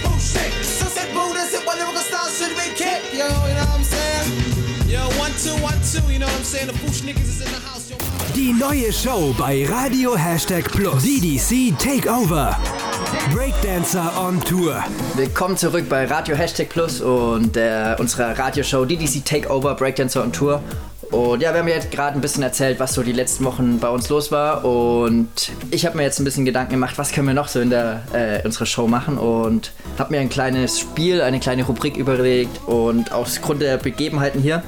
Die 8.34 8.52
neue 8.58 8.90
Show 8.90 9.34
bei 9.38 9.66
Radio 9.66 10.16
Hashtag 10.16 10.64
Plus. 10.72 11.02
DDC 11.02 11.78
Takeover. 11.78 12.56
Breakdancer 13.30 14.10
on 14.26 14.40
Tour. 14.40 14.82
Willkommen 15.16 15.58
zurück 15.58 15.84
bei 15.90 16.06
Radio 16.06 16.34
Hashtag 16.34 16.70
Plus 16.70 17.02
und 17.02 17.58
äh, 17.58 17.94
unserer 17.98 18.38
Radioshow 18.38 18.86
DDC 18.86 19.22
Takeover 19.22 19.74
Breakdancer 19.74 20.22
on 20.22 20.32
Tour. 20.32 20.62
Und 21.10 21.42
ja, 21.42 21.52
wir 21.52 21.60
haben 21.60 21.68
jetzt 21.68 21.90
gerade 21.90 22.16
ein 22.16 22.22
bisschen 22.22 22.42
erzählt, 22.42 22.80
was 22.80 22.94
so 22.94 23.02
die 23.02 23.12
letzten 23.12 23.44
Wochen 23.44 23.78
bei 23.78 23.90
uns 23.90 24.08
los 24.08 24.32
war. 24.32 24.64
Und 24.64 25.52
ich 25.70 25.84
habe 25.84 25.98
mir 25.98 26.04
jetzt 26.04 26.18
ein 26.20 26.24
bisschen 26.24 26.46
Gedanken 26.46 26.72
gemacht, 26.72 26.96
was 26.96 27.12
können 27.12 27.26
wir 27.26 27.34
noch 27.34 27.48
so 27.48 27.60
in 27.60 27.68
der 27.68 28.02
äh, 28.14 28.46
unserer 28.46 28.64
Show 28.64 28.88
machen. 28.88 29.18
Und 29.18 29.72
habe 29.98 30.14
mir 30.14 30.20
ein 30.20 30.30
kleines 30.30 30.80
Spiel, 30.80 31.20
eine 31.20 31.38
kleine 31.38 31.64
Rubrik 31.64 31.98
überlegt. 31.98 32.66
Und 32.66 33.12
aus 33.12 33.42
Grund 33.42 33.60
der 33.60 33.76
Begebenheiten 33.76 34.40
hier 34.40 34.62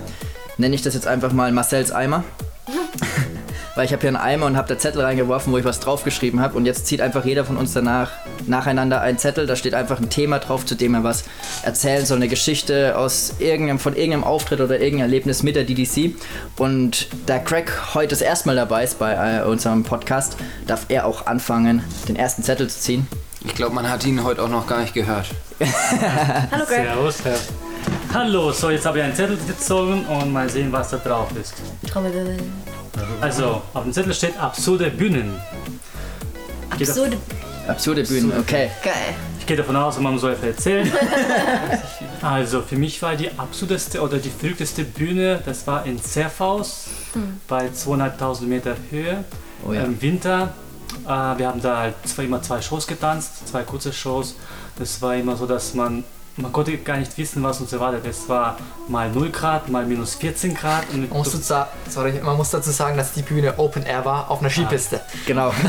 nenne 0.58 0.75
ich 0.75 0.82
das 0.82 0.94
jetzt 0.94 1.06
einfach 1.06 1.32
mal 1.32 1.52
Marcells 1.52 1.92
Eimer. 1.92 2.25
Weil 3.75 3.84
ich 3.84 3.92
habe 3.92 4.00
hier 4.00 4.08
einen 4.08 4.16
Eimer 4.16 4.46
und 4.46 4.56
habe 4.56 4.68
da 4.68 4.78
Zettel 4.78 5.02
reingeworfen, 5.02 5.52
wo 5.52 5.58
ich 5.58 5.64
was 5.66 5.80
draufgeschrieben 5.80 6.40
habe. 6.40 6.56
Und 6.56 6.64
jetzt 6.64 6.86
zieht 6.86 7.02
einfach 7.02 7.26
jeder 7.26 7.44
von 7.44 7.58
uns 7.58 7.75
danach 7.75 8.10
nacheinander 8.46 9.02
einen 9.02 9.18
Zettel. 9.18 9.46
Da 9.46 9.54
steht 9.54 9.75
einfach 9.75 10.00
ein 10.00 10.08
Thema 10.08 10.38
drauf, 10.38 10.64
zu 10.64 10.75
dem 10.75 10.94
er 10.94 11.04
was 11.04 11.25
erzählen 11.62 12.06
soll. 12.06 12.16
Eine 12.16 12.28
Geschichte 12.28 12.96
aus 12.96 13.34
irgendeinem, 13.38 13.78
von 13.78 13.94
irgendeinem 13.94 14.25
Auftritt 14.25 14.60
oder 14.62 14.80
irgendeinem 14.80 15.10
Erlebnis 15.10 15.42
mit 15.42 15.56
der 15.56 15.64
DDC. 15.64 16.14
Und 16.56 17.08
da 17.26 17.38
Craig 17.38 17.70
heute 17.92 18.08
das 18.08 18.22
erste 18.22 18.48
Mal 18.48 18.56
dabei 18.56 18.84
ist 18.84 18.98
bei 18.98 19.12
äh, 19.12 19.42
unserem 19.42 19.84
Podcast, 19.84 20.38
darf 20.66 20.86
er 20.88 21.04
auch 21.04 21.26
anfangen, 21.26 21.84
den 22.08 22.16
ersten 22.16 22.42
Zettel 22.42 22.70
zu 22.70 22.80
ziehen. 22.80 23.06
Ich 23.44 23.54
glaube, 23.54 23.75
man 23.75 23.90
hat 23.90 24.06
ihn 24.06 24.25
heute 24.25 24.42
auch 24.42 24.48
noch 24.48 24.66
gar 24.66 24.80
nicht 24.80 24.94
gehört. 24.94 25.26
Hallo 25.60 26.64
Greg. 26.64 26.86
Servus, 26.86 27.25
Herr. 27.25 27.36
Hallo, 28.12 28.52
so 28.52 28.70
jetzt 28.70 28.86
habe 28.86 28.98
ich 28.98 29.04
einen 29.04 29.14
Zettel 29.14 29.36
gezogen 29.46 30.04
und 30.06 30.32
mal 30.32 30.48
sehen, 30.48 30.72
was 30.72 30.90
da 30.90 30.96
drauf 30.98 31.28
ist. 31.40 31.54
Also, 33.20 33.62
auf 33.75 33.82
dem 33.82 33.92
Zettel 33.92 34.14
steht 34.14 34.38
absurde 34.38 34.90
Bühnen. 34.90 35.34
Absurde. 36.70 37.16
Absurde 37.68 38.04
Bühnen, 38.04 38.32
okay. 38.38 38.70
Geil. 38.82 39.14
Ich 39.40 39.46
gehe 39.46 39.56
davon 39.56 39.76
aus, 39.76 39.98
man 39.98 40.18
soll 40.18 40.32
einfach 40.32 40.46
erzählen. 40.46 40.90
also, 42.22 42.62
für 42.62 42.76
mich 42.76 43.00
war 43.02 43.16
die 43.16 43.30
absurdeste 43.38 44.00
oder 44.00 44.18
die 44.18 44.30
verrückteste 44.30 44.84
Bühne, 44.84 45.40
das 45.44 45.66
war 45.66 45.84
in 45.84 46.02
Zerfaus 46.02 46.86
bei 47.48 47.66
200.000 47.68 48.42
Meter 48.44 48.76
Höhe 48.90 49.25
Oh 49.66 49.72
ja. 49.72 49.82
im 49.82 50.00
Winter. 50.00 50.52
Äh, 51.04 51.08
wir 51.08 51.48
haben 51.48 51.60
da 51.60 51.78
halt 51.78 51.94
zwei, 52.04 52.25
immer 52.25 52.40
zwei 52.42 52.60
Shows 52.62 52.86
getanzt, 52.86 53.48
zwei 53.48 53.62
kurze 53.62 53.92
Shows. 53.92 54.36
Das 54.78 55.00
war 55.02 55.16
immer 55.16 55.36
so, 55.36 55.46
dass 55.46 55.75
man 55.75 56.04
man 56.37 56.52
konnte 56.52 56.76
gar 56.78 56.99
nicht 56.99 57.16
wissen, 57.16 57.43
was 57.43 57.61
uns 57.61 57.73
erwartet. 57.73 58.07
Es 58.07 58.28
war 58.28 58.59
mal 58.88 59.11
0 59.11 59.31
Grad, 59.31 59.69
mal 59.69 59.87
minus 59.87 60.14
14 60.16 60.55
Grad. 60.55 60.85
Und 60.93 61.09
Man 61.09 61.19
muss, 61.19 61.33
dazu, 61.33 61.69
sorry, 61.88 62.21
man 62.23 62.37
muss 62.37 62.50
dazu 62.50 62.71
sagen, 62.71 62.97
dass 62.97 63.12
die 63.12 63.23
Bühne 63.23 63.59
Open 63.59 63.85
Air 63.85 64.05
war 64.05 64.31
auf 64.31 64.40
einer 64.40 64.50
Skipiste. 64.50 65.00
Genau. 65.26 65.52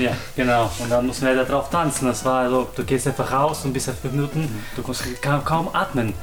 Ja, 0.00 0.12
genau. 0.36 0.70
Und 0.78 0.90
dann 0.90 1.06
mussten 1.06 1.26
wir 1.26 1.34
da 1.34 1.44
drauf 1.44 1.70
tanzen. 1.70 2.06
Das 2.06 2.24
war 2.24 2.40
also, 2.42 2.68
du 2.74 2.84
gehst 2.84 3.06
einfach 3.06 3.30
raus 3.32 3.64
und 3.64 3.72
bist 3.72 3.86
ja 3.86 3.92
fünf 3.92 4.14
Minuten, 4.14 4.64
du 4.76 4.82
kannst 4.82 5.04
kaum, 5.22 5.44
kaum 5.44 5.68
atmen. 5.74 6.14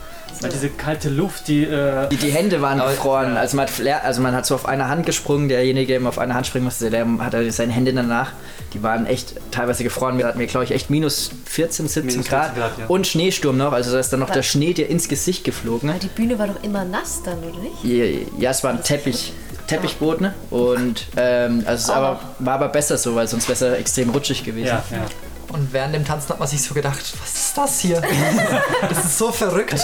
Weil 0.42 0.52
diese 0.52 0.70
kalte 0.70 1.10
Luft, 1.10 1.48
die. 1.48 1.64
Äh, 1.64 2.08
Die, 2.10 2.18
die 2.18 2.32
Hände 2.32 2.62
waren 2.62 2.80
gefroren. 2.80 3.38
Also 3.38 3.58
man, 3.58 3.68
hat, 3.68 4.04
also 4.04 4.22
man 4.22 4.36
hat 4.36 4.46
so 4.46 4.56
auf 4.56 4.66
eine 4.66 4.88
Hand 4.88 5.06
gesprungen. 5.06 5.50
Derjenige, 5.50 5.88
der 5.88 5.98
immer 5.98 6.10
auf 6.10 6.20
eine 6.20 6.34
Hand 6.34 6.48
springen 6.48 6.66
musste, 6.66 6.90
der 6.90 7.06
hatte 7.20 7.52
seine 7.52 7.72
Hände 7.74 7.94
danach. 7.94 8.32
Die 8.74 8.84
waren 8.84 9.06
echt 9.06 9.36
teilweise 9.52 9.84
gefroren. 9.84 10.18
Wir 10.18 10.28
hatten, 10.28 10.46
glaube 10.48 10.64
ich, 10.64 10.72
echt 10.72 10.90
minus 10.90 11.32
14, 11.46 11.88
17 11.88 12.06
Minus 12.06 12.28
14 12.28 12.30
Grad. 12.30 12.56
Grad, 12.56 12.78
ja. 12.78 12.86
Und 12.88 13.08
Schneesturm 13.08 13.58
noch. 13.58 13.74
Also 13.74 13.92
da 13.92 14.00
ist 14.00 14.12
dann 14.12 14.20
noch 14.20 14.30
Was? 14.30 14.36
der 14.36 14.44
Schnee 14.44 14.74
dir 14.74 14.88
ins 14.88 15.08
Gesicht 15.08 15.44
geflogen. 15.44 15.90
Aber 15.90 16.00
die 16.00 16.08
Bühne 16.08 16.38
war 16.38 16.48
doch 16.48 16.62
immer 16.64 16.86
nass 16.86 17.22
dann, 17.24 17.40
oder 17.40 17.60
nicht? 17.60 17.84
Ja, 17.84 18.06
ja, 18.38 18.52
es 18.52 18.64
war 18.64 18.72
ein 18.72 18.84
Teppich. 18.84 19.34
Teppichboden 19.68 20.34
und 20.50 21.06
ähm, 21.16 21.62
also 21.68 21.84
es 21.84 21.90
aber, 21.96 22.20
war 22.40 22.56
aber 22.56 22.70
besser 22.70 22.98
so, 22.98 23.14
weil 23.14 23.28
sonst 23.28 23.48
wäre 23.48 23.74
es 23.74 23.80
extrem 23.80 24.10
rutschig 24.10 24.44
gewesen. 24.44 24.66
Ja, 24.66 24.84
ja. 24.90 25.06
Und 25.52 25.74
während 25.74 25.96
dem 25.96 26.06
Tanzen 26.06 26.30
hat 26.30 26.40
man 26.40 26.48
sich 26.48 26.62
so 26.62 26.74
gedacht, 26.74 27.14
was 27.22 27.34
ist 27.34 27.58
das 27.58 27.80
hier? 27.80 28.02
das 28.90 29.06
ist 29.06 29.18
so 29.18 29.32
verrückt. 29.32 29.80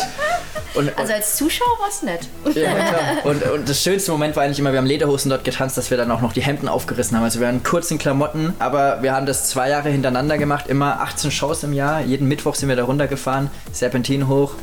Und, 0.76 0.96
Also 0.98 1.14
als 1.14 1.38
Zuschauer 1.38 1.80
war 1.80 1.90
es 1.90 2.04
nett. 2.04 2.28
Ja, 2.54 2.74
klar. 2.74 3.02
Und, 3.24 3.44
und 3.44 3.70
das 3.70 3.82
schönste 3.82 4.12
Moment 4.12 4.36
war 4.36 4.44
eigentlich 4.44 4.60
immer, 4.60 4.72
wir 4.72 4.78
haben 4.78 4.86
Lederhosen 4.86 5.30
dort 5.30 5.44
getanzt, 5.44 5.78
dass 5.78 5.90
wir 5.90 5.98
dann 5.98 6.12
auch 6.12 6.22
noch 6.22 6.34
die 6.34 6.42
Hemden 6.42 6.68
aufgerissen 6.68 7.18
haben. 7.18 7.24
Also 7.24 7.40
wir 7.40 7.48
waren 7.48 7.56
in 7.56 7.64
kurzen 7.64 7.98
Klamotten, 7.98 8.54
aber 8.60 9.02
wir 9.02 9.14
haben 9.14 9.26
das 9.26 9.50
zwei 9.50 9.70
Jahre 9.70 9.90
hintereinander 9.90 10.38
gemacht, 10.38 10.68
immer 10.68 11.00
18 11.02 11.32
Shows 11.32 11.64
im 11.64 11.74
Jahr. 11.74 12.02
Jeden 12.02 12.28
Mittwoch 12.28 12.56
sind 12.56 12.70
wir 12.70 12.76
da 12.76 12.84
runtergefahren, 12.84 13.50
Serpentin 13.72 14.28
hoch. 14.28 14.54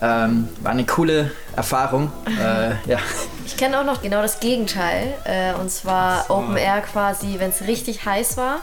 Ähm, 0.00 0.48
war 0.60 0.72
eine 0.72 0.84
coole 0.84 1.30
Erfahrung. 1.56 2.12
Äh, 2.26 2.70
ja. 2.90 2.98
Ich 3.46 3.56
kenne 3.56 3.80
auch 3.80 3.84
noch 3.84 4.02
genau 4.02 4.20
das 4.22 4.40
Gegenteil. 4.40 5.14
Äh, 5.24 5.54
und 5.54 5.70
zwar 5.70 6.28
Open 6.30 6.56
Air 6.56 6.82
quasi, 6.82 7.36
wenn 7.38 7.50
es 7.50 7.62
richtig 7.62 8.04
heiß 8.04 8.36
war. 8.36 8.58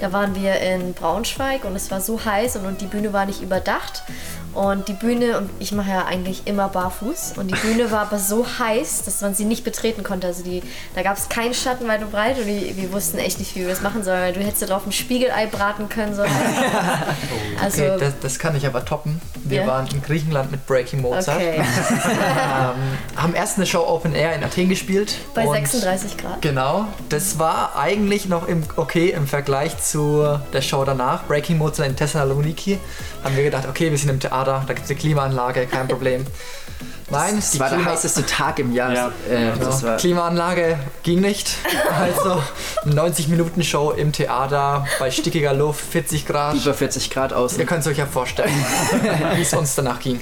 Da 0.00 0.12
waren 0.12 0.34
wir 0.34 0.60
in 0.60 0.92
Braunschweig 0.92 1.64
und 1.64 1.74
es 1.74 1.90
war 1.90 2.00
so 2.00 2.24
heiß 2.24 2.56
und, 2.56 2.66
und 2.66 2.80
die 2.80 2.86
Bühne 2.86 3.12
war 3.12 3.26
nicht 3.26 3.40
überdacht. 3.42 4.02
Und 4.52 4.86
die 4.86 4.92
Bühne, 4.92 5.36
und 5.38 5.50
ich 5.58 5.72
mache 5.72 5.90
ja 5.90 6.04
eigentlich 6.04 6.46
immer 6.46 6.68
barfuß, 6.68 7.34
und 7.38 7.48
die 7.48 7.56
Bühne 7.56 7.90
war 7.90 8.02
aber 8.02 8.18
so 8.20 8.46
heiß, 8.60 9.02
dass 9.04 9.20
man 9.20 9.34
sie 9.34 9.46
nicht 9.46 9.64
betreten 9.64 10.04
konnte. 10.04 10.28
Also 10.28 10.44
die, 10.44 10.62
da 10.94 11.02
gab 11.02 11.16
es 11.16 11.28
keinen 11.28 11.54
Schatten 11.54 11.88
weit 11.88 12.02
und 12.02 12.12
breit 12.12 12.38
und 12.38 12.46
die, 12.46 12.72
wir 12.76 12.92
wussten 12.92 13.18
echt 13.18 13.40
nicht, 13.40 13.56
wie 13.56 13.62
wir 13.62 13.68
das 13.68 13.80
machen 13.80 14.04
sollen. 14.04 14.32
Du 14.32 14.38
hättest 14.40 14.62
da 14.62 14.66
drauf 14.66 14.86
ein 14.86 14.92
Spiegelei 14.92 15.46
braten 15.46 15.88
können. 15.88 16.14
So 16.14 16.22
also, 17.60 17.82
Okay, 17.82 17.96
das, 17.98 18.12
das 18.20 18.38
kann 18.38 18.54
ich 18.54 18.64
aber 18.64 18.84
toppen. 18.84 19.20
Wir 19.42 19.62
Ja? 19.62 19.66
waren 19.66 19.88
in 19.88 20.00
Griechenland 20.02 20.52
mit 20.52 20.64
Breaking 20.66 21.00
Mozart. 21.02 21.36
Okay. 21.38 21.60
ähm, 22.36 22.98
haben 23.16 23.34
erst 23.34 23.56
eine 23.56 23.66
Show 23.66 23.86
Open 23.86 24.14
Air 24.14 24.34
in 24.34 24.44
Athen 24.44 24.68
gespielt. 24.68 25.16
bei 25.34 25.46
und 25.46 25.54
36 25.54 26.16
Grad. 26.16 26.42
Genau, 26.42 26.86
das 27.08 27.38
war 27.38 27.76
eigentlich 27.76 28.26
noch 28.26 28.48
im, 28.48 28.62
okay 28.76 29.10
im 29.10 29.26
Vergleich 29.26 29.78
zu 29.78 30.38
der 30.52 30.62
Show 30.62 30.84
danach. 30.84 31.24
Breaking 31.24 31.58
Mozart 31.58 31.88
in 31.88 31.96
Thessaloniki. 31.96 32.78
Haben 33.22 33.36
wir 33.36 33.44
gedacht, 33.44 33.66
okay, 33.68 33.90
wir 33.90 33.98
sind 33.98 34.10
im 34.10 34.20
Theater, 34.20 34.64
da 34.66 34.74
gibt 34.74 34.84
es 34.84 34.90
eine 34.90 34.98
Klimaanlage, 34.98 35.66
kein 35.66 35.88
Problem. 35.94 36.26
Nein, 37.10 37.36
Das 37.36 37.58
war 37.60 37.68
der 37.70 37.84
heißeste 37.84 38.24
Tag 38.26 38.58
im 38.58 38.72
Jahr. 38.72 38.92
Ja. 38.94 39.08
Äh, 39.30 39.52
Genau. 39.52 39.64
das 39.66 39.82
war, 39.82 39.96
Klimaanlage 39.98 40.78
ging 41.02 41.20
nicht. 41.20 41.50
Also 42.00 42.42
90 42.86 43.28
Minuten 43.28 43.62
Show 43.62 43.90
im 43.92 44.10
Theater 44.12 44.86
bei 44.98 45.10
stickiger 45.10 45.52
Luft, 45.54 45.84
40 45.92 46.26
Grad. 46.26 46.54
über 46.56 46.74
40 46.74 47.10
Grad 47.10 47.32
aus. 47.32 47.56
Ihr 47.58 47.66
könnt 47.66 47.80
es 47.82 47.86
euch 47.86 47.98
ja 47.98 48.06
vorstellen, 48.06 48.52
wie 49.36 49.42
es 49.42 49.52
uns 49.54 49.74
danach 49.74 50.00
ging. 50.00 50.20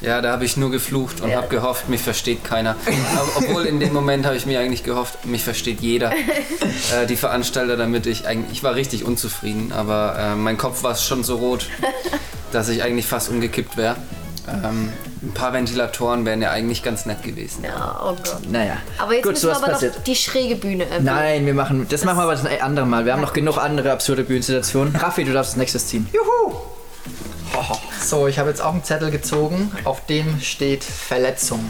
Ja, 0.00 0.20
da 0.22 0.32
habe 0.32 0.44
ich 0.44 0.56
nur 0.56 0.70
geflucht 0.70 1.20
und 1.20 1.30
Ja. 1.30 1.36
habe 1.38 1.48
gehofft, 1.48 1.88
mich 1.88 2.00
versteht 2.00 2.42
keiner. 2.44 2.76
Obwohl 3.36 3.64
in 3.66 3.80
dem 3.80 3.92
Moment 3.92 4.24
habe 4.24 4.36
ich 4.36 4.46
mir 4.46 4.60
eigentlich 4.60 4.82
gehofft, 4.84 5.24
mich 5.26 5.44
versteht 5.44 5.80
jeder. 5.80 6.12
Äh, 6.92 7.06
die 7.06 7.16
Veranstalter, 7.16 7.76
damit 7.76 8.06
ich 8.06 8.26
eigentlich, 8.26 8.58
ich 8.58 8.62
war 8.64 8.74
richtig 8.74 9.04
unzufrieden, 9.04 9.72
aber 9.72 10.16
äh, 10.18 10.34
mein 10.34 10.58
Kopf 10.58 10.82
war 10.82 10.94
schon 10.96 11.22
so 11.24 11.36
rot, 11.36 11.66
dass 12.50 12.68
ich 12.68 12.82
eigentlich 12.82 13.06
fast 13.06 13.28
umgekippt 13.30 13.76
wäre. 13.76 13.96
Ähm, 14.48 14.92
ein 15.22 15.32
paar 15.34 15.52
Ventilatoren 15.52 16.24
wären 16.24 16.42
ja 16.42 16.50
eigentlich 16.50 16.82
ganz 16.82 17.06
nett 17.06 17.22
gewesen. 17.22 17.64
Ja, 17.64 18.00
oh 18.02 18.14
Gott. 18.14 18.50
Naja. 18.50 18.76
Aber 18.98 19.14
jetzt 19.14 19.22
Gut, 19.22 19.32
müssen 19.32 19.48
wir 19.48 19.56
aber 19.56 19.66
passiert. 19.68 19.96
noch 19.96 20.02
die 20.04 20.16
schräge 20.16 20.56
Bühne 20.56 20.84
erwähnen. 20.84 21.04
Nein, 21.04 21.46
wir 21.46 21.54
machen, 21.54 21.86
das 21.88 22.04
machen 22.04 22.18
wir 22.18 22.22
aber 22.24 22.34
das 22.34 22.44
andere 22.60 22.86
Mal. 22.86 23.04
Wir 23.04 23.12
haben 23.12 23.22
noch 23.22 23.32
genug 23.32 23.58
andere 23.58 23.92
absurde 23.92 24.24
Bühnensituationen. 24.24 24.96
Raffi, 25.00 25.24
du 25.24 25.32
darfst 25.32 25.52
als 25.52 25.56
nächstes 25.58 25.86
ziehen. 25.86 26.08
So, 28.04 28.26
ich 28.26 28.38
habe 28.38 28.48
jetzt 28.50 28.60
auch 28.60 28.72
einen 28.72 28.84
Zettel 28.84 29.10
gezogen, 29.10 29.70
auf 29.84 30.04
dem 30.06 30.40
steht 30.40 30.82
Verletzung. 30.82 31.64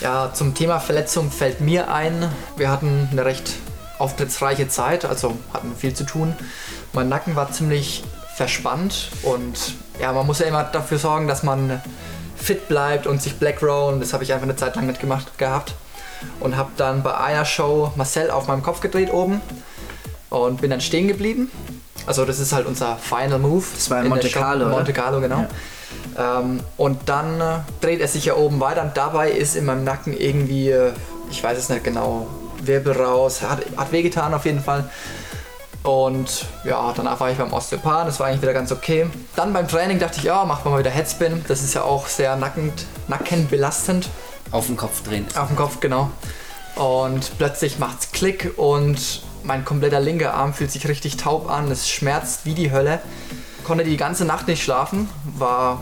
Ja, 0.00 0.32
zum 0.32 0.54
Thema 0.54 0.80
Verletzung 0.80 1.30
fällt 1.30 1.60
mir 1.60 1.92
ein, 1.92 2.30
wir 2.56 2.70
hatten 2.70 3.08
eine 3.10 3.24
recht 3.24 3.54
auftrittsreiche 3.98 4.68
Zeit, 4.68 5.04
also 5.04 5.36
hatten 5.52 5.74
viel 5.76 5.94
zu 5.94 6.04
tun. 6.04 6.34
Mein 6.92 7.08
Nacken 7.08 7.36
war 7.36 7.52
ziemlich 7.52 8.02
verspannt 8.34 9.10
und 9.22 9.74
ja, 10.00 10.12
man 10.12 10.26
muss 10.26 10.38
ja 10.38 10.46
immer 10.46 10.64
dafür 10.64 10.98
sorgen, 10.98 11.28
dass 11.28 11.42
man 11.42 11.80
fit 12.36 12.68
bleibt 12.68 13.06
und 13.06 13.20
sich 13.22 13.36
Black 13.38 13.62
und 13.62 14.00
das 14.00 14.12
habe 14.12 14.24
ich 14.24 14.32
einfach 14.32 14.44
eine 14.44 14.56
Zeit 14.56 14.76
lang 14.76 14.86
nicht 14.86 15.00
gemacht 15.00 15.38
gehabt. 15.38 15.74
Und 16.40 16.56
habe 16.56 16.70
dann 16.76 17.02
bei 17.02 17.16
einer 17.16 17.44
Show 17.44 17.92
Marcel 17.96 18.30
auf 18.30 18.46
meinem 18.46 18.62
Kopf 18.62 18.80
gedreht 18.80 19.12
oben 19.12 19.42
und 20.30 20.60
bin 20.60 20.70
dann 20.70 20.80
stehen 20.80 21.08
geblieben. 21.08 21.50
Also 22.06 22.24
das 22.24 22.38
ist 22.38 22.52
halt 22.52 22.66
unser 22.66 22.96
Final 22.96 23.38
Move. 23.38 23.64
Das 23.74 23.90
war 23.90 23.98
in 23.98 24.04
der 24.04 24.10
Monte. 24.10 24.28
Carlo? 24.30 24.68
Monte 24.68 24.92
Carlo, 24.92 25.20
genau. 25.20 25.46
Ähm, 26.18 26.60
und 26.76 27.08
dann 27.08 27.40
äh, 27.40 27.58
dreht 27.80 28.00
er 28.00 28.08
sich 28.08 28.24
ja 28.24 28.34
oben 28.34 28.60
weiter 28.60 28.82
und 28.82 28.96
dabei 28.96 29.30
ist 29.30 29.56
in 29.56 29.66
meinem 29.66 29.84
Nacken 29.84 30.16
irgendwie, 30.16 30.70
äh, 30.70 30.92
ich 31.30 31.42
weiß 31.42 31.58
es 31.58 31.68
nicht 31.68 31.84
genau, 31.84 32.28
Wirbel 32.62 32.92
raus, 32.92 33.42
hat, 33.42 33.60
hat 33.76 33.92
wehgetan 33.92 34.32
auf 34.32 34.44
jeden 34.46 34.62
Fall. 34.62 34.88
Und 35.86 36.46
ja, 36.64 36.92
danach 36.96 37.20
war 37.20 37.30
ich 37.30 37.38
beim 37.38 37.52
Osteopathen, 37.52 38.06
das 38.06 38.18
war 38.18 38.26
eigentlich 38.26 38.42
wieder 38.42 38.52
ganz 38.52 38.72
okay. 38.72 39.06
Dann 39.36 39.52
beim 39.52 39.68
Training 39.68 40.00
dachte 40.00 40.18
ich, 40.18 40.24
ja, 40.24 40.44
wir 40.44 40.70
mal 40.70 40.78
wieder 40.80 40.90
Headspin. 40.90 41.44
Das 41.46 41.62
ist 41.62 41.74
ja 41.74 41.82
auch 41.82 42.08
sehr 42.08 42.34
nackend, 42.34 42.86
nackenbelastend. 43.06 44.08
Auf 44.50 44.66
den 44.66 44.76
Kopf 44.76 45.04
drehen. 45.04 45.26
Auf 45.36 45.46
dem 45.46 45.56
Kopf, 45.56 45.78
genau. 45.78 46.10
Und 46.74 47.38
plötzlich 47.38 47.78
macht's 47.78 48.10
Klick 48.10 48.54
und 48.56 49.22
mein 49.44 49.64
kompletter 49.64 50.00
linker 50.00 50.34
Arm 50.34 50.54
fühlt 50.54 50.72
sich 50.72 50.88
richtig 50.88 51.18
taub 51.18 51.48
an. 51.48 51.70
Es 51.70 51.88
schmerzt 51.88 52.46
wie 52.46 52.54
die 52.54 52.72
Hölle. 52.72 53.00
Konnte 53.62 53.84
die 53.84 53.96
ganze 53.96 54.24
Nacht 54.24 54.48
nicht 54.48 54.64
schlafen, 54.64 55.08
war 55.38 55.80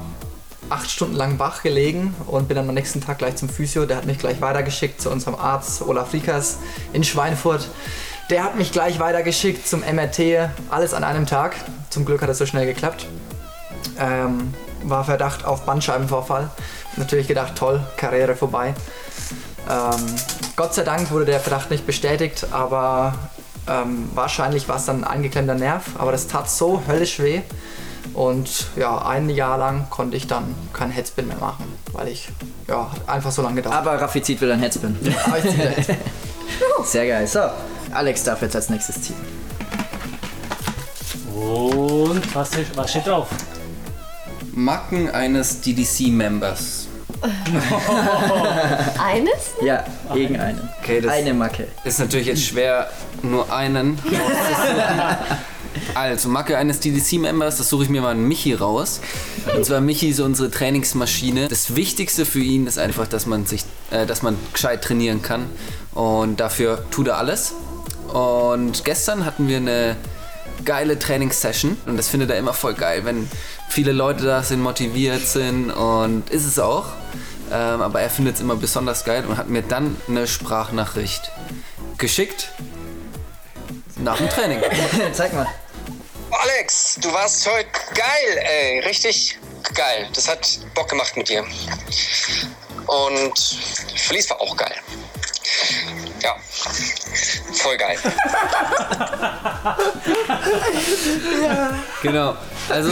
acht 0.69 0.91
Stunden 0.91 1.15
lang 1.15 1.39
wach 1.39 1.63
gelegen 1.63 2.15
und 2.27 2.49
bin 2.49 2.57
dann 2.57 2.69
am 2.69 2.75
nächsten 2.75 3.01
Tag 3.01 3.19
gleich 3.19 3.37
zum 3.37 3.49
Physio. 3.49 3.87
Der 3.87 3.97
hat 3.97 4.05
mich 4.05 4.19
gleich 4.19 4.43
weitergeschickt 4.43 5.01
zu 5.01 5.11
unserem 5.11 5.35
Arzt 5.35 5.81
Olaf 5.81 6.13
Riekers 6.13 6.59
in 6.93 7.05
Schweinfurt. 7.05 7.69
Der 8.31 8.43
hat 8.43 8.57
mich 8.57 8.73
gleich 8.73 8.99
weitergeschickt 9.01 9.67
zum 9.69 9.81
MRT. 9.81 10.49
Alles 10.71 10.95
an 10.95 11.05
einem 11.05 11.27
Tag. 11.27 11.57
Zum 11.91 12.05
Glück 12.05 12.23
hat 12.23 12.31
es 12.31 12.39
so 12.39 12.47
schnell 12.47 12.67
geklappt. 12.67 13.07
Ähm, 13.99 14.55
war 14.83 15.05
Verdacht 15.05 15.45
auf 15.45 15.67
Bandscheibenvorfall. 15.67 16.51
Natürlich 16.97 17.29
gedacht, 17.29 17.55
toll, 17.57 17.83
Karriere 17.97 18.35
vorbei. 18.35 18.75
Ähm, 19.69 20.07
Gott 20.57 20.75
sei 20.75 20.85
Dank 20.85 21.11
wurde 21.11 21.27
der 21.27 21.41
Verdacht 21.41 21.71
nicht 21.71 21.87
bestätigt, 21.87 22.47
aber 22.51 23.15
ähm, 23.69 24.11
wahrscheinlich 24.15 24.69
war 24.69 24.77
es 24.77 24.87
dann 24.87 25.05
ein 25.05 25.05
eingeklemmter 25.05 25.55
Nerv. 25.55 25.83
Aber 25.99 26.13
das 26.13 26.27
tat 26.27 26.49
so 26.51 26.83
höllisch 26.87 27.19
weh. 27.19 27.43
Und 28.13 28.69
ja, 28.77 28.99
ein 29.07 29.29
Jahr 29.29 29.59
lang 29.59 29.89
konnte 29.91 30.17
ich 30.17 30.27
dann 30.27 30.55
kein 30.73 30.91
Headspin 30.91 31.27
mehr 31.27 31.39
machen, 31.39 31.65
weil 31.93 32.09
ich 32.09 32.29
ja, 32.69 32.91
einfach 33.07 33.33
so 33.33 33.43
lange 33.43 33.57
gedauert. 33.57 33.77
Aber 33.77 34.01
Raffi 34.01 34.23
zieht 34.23 34.41
wieder 34.41 34.53
ein 34.55 34.61
Headspin. 34.61 34.97
Aber 35.25 35.39
ich 35.39 35.45
ziehe 35.45 35.69
Headspin. 35.69 35.97
Sehr 36.85 37.07
geil. 37.07 37.27
So, 37.27 37.41
Alex 37.95 38.25
darf 38.25 38.43
jetzt 38.43 38.57
als 38.57 38.69
nächstes 38.71 39.01
ziehen. 39.03 39.17
Und 41.35 42.35
was, 42.35 42.51
ist- 42.57 42.77
was 42.77 42.91
steht 42.91 43.07
drauf? 43.07 43.29
Macken 44.53 45.11
eines 45.11 45.61
DDC-Members. 45.61 46.89
Eines? 49.03 49.33
Ja, 49.63 49.85
irgendeinen. 50.15 50.69
Okay, 50.83 51.01
das 51.01 51.11
Eine 51.13 51.33
Macke. 51.35 51.69
ist 51.85 51.99
natürlich 51.99 52.27
jetzt 52.27 52.45
schwer, 52.45 52.91
nur 53.23 53.53
einen. 53.53 53.99
Also, 55.97 56.29
Macke 56.29 56.57
eines 56.57 56.79
DDC-Members, 56.79 57.57
das 57.59 57.69
suche 57.69 57.83
ich 57.85 57.89
mir 57.89 58.01
mal 58.01 58.11
einen 58.13 58.29
Michi 58.29 58.55
raus. 58.55 59.01
Und 59.57 59.65
zwar 59.67 59.81
Michi 59.81 60.09
ist 60.09 60.21
unsere 60.21 60.49
Trainingsmaschine. 60.49 61.49
Das 61.49 61.75
Wichtigste 61.75 62.25
für 62.27 62.39
ihn 62.41 62.69
ist 62.69 62.79
einfach, 62.79 63.09
dass 63.09 63.27
man 63.27 63.45
sich, 63.45 63.65
äh, 63.91 64.07
dass 64.07 64.23
man 64.23 64.37
gescheit 64.53 64.83
trainieren 64.85 65.21
kann. 65.23 65.47
Und 65.93 66.39
dafür 66.39 66.85
tut 66.93 67.09
er 67.09 67.19
alles. 67.19 67.55
Und 68.13 68.85
gestern 68.85 69.25
hatten 69.25 69.49
wir 69.49 69.57
eine 69.59 69.97
geile 70.65 70.99
Trainingssession 70.99 71.77
und 71.87 71.97
das 71.97 72.09
findet 72.09 72.31
er 72.31 72.39
immer 72.39 72.55
voll 72.55 72.75
geil, 72.75 73.05
wenn 73.05 73.29
viele 73.69 73.93
Leute 73.93 74.25
da 74.25 74.43
sind, 74.43 74.61
motiviert 74.61 75.27
sind 75.27 75.71
und 75.71 76.31
ist 76.31 76.45
es 76.45 76.59
auch. 76.59 76.87
Ähm, 77.53 77.83
aber 77.83 78.01
er 78.01 78.11
findet 78.11 78.37
es 78.37 78.41
immer 78.41 78.57
besonders 78.57 79.05
geil 79.05 79.25
und 79.27 79.37
hat 79.37 79.49
mir 79.49 79.63
dann 79.63 79.97
eine 80.09 80.27
Sprachnachricht 80.27 81.31
geschickt 81.99 82.51
nach 83.97 84.17
dem 84.19 84.29
Training. 84.29 84.61
Zeig 85.13 85.33
mal. 85.35 85.47
Alex, 86.31 86.99
du 87.01 87.13
warst 87.13 87.47
heute 87.47 87.69
geil, 87.95 88.39
ey. 88.43 88.81
Richtig 88.81 89.39
geil. 89.75 90.09
Das 90.15 90.29
hat 90.29 90.59
Bock 90.75 90.89
gemacht 90.89 91.17
mit 91.17 91.29
dir. 91.29 91.45
Und 92.87 93.39
Felice 93.97 94.31
war 94.31 94.41
auch 94.41 94.57
geil. 94.57 94.75
Ja, 96.25 96.35
voll 97.53 97.77
geil. 97.77 97.99
Genau. 102.03 102.37
Also 102.71 102.91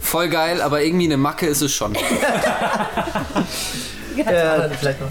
voll 0.00 0.28
geil, 0.28 0.60
aber 0.60 0.82
irgendwie 0.82 1.06
eine 1.06 1.16
Macke 1.16 1.46
ist 1.46 1.62
es 1.62 1.74
schon. 1.74 1.96
Ja, 4.16 4.68
vielleicht 4.78 5.00
noch. 5.00 5.10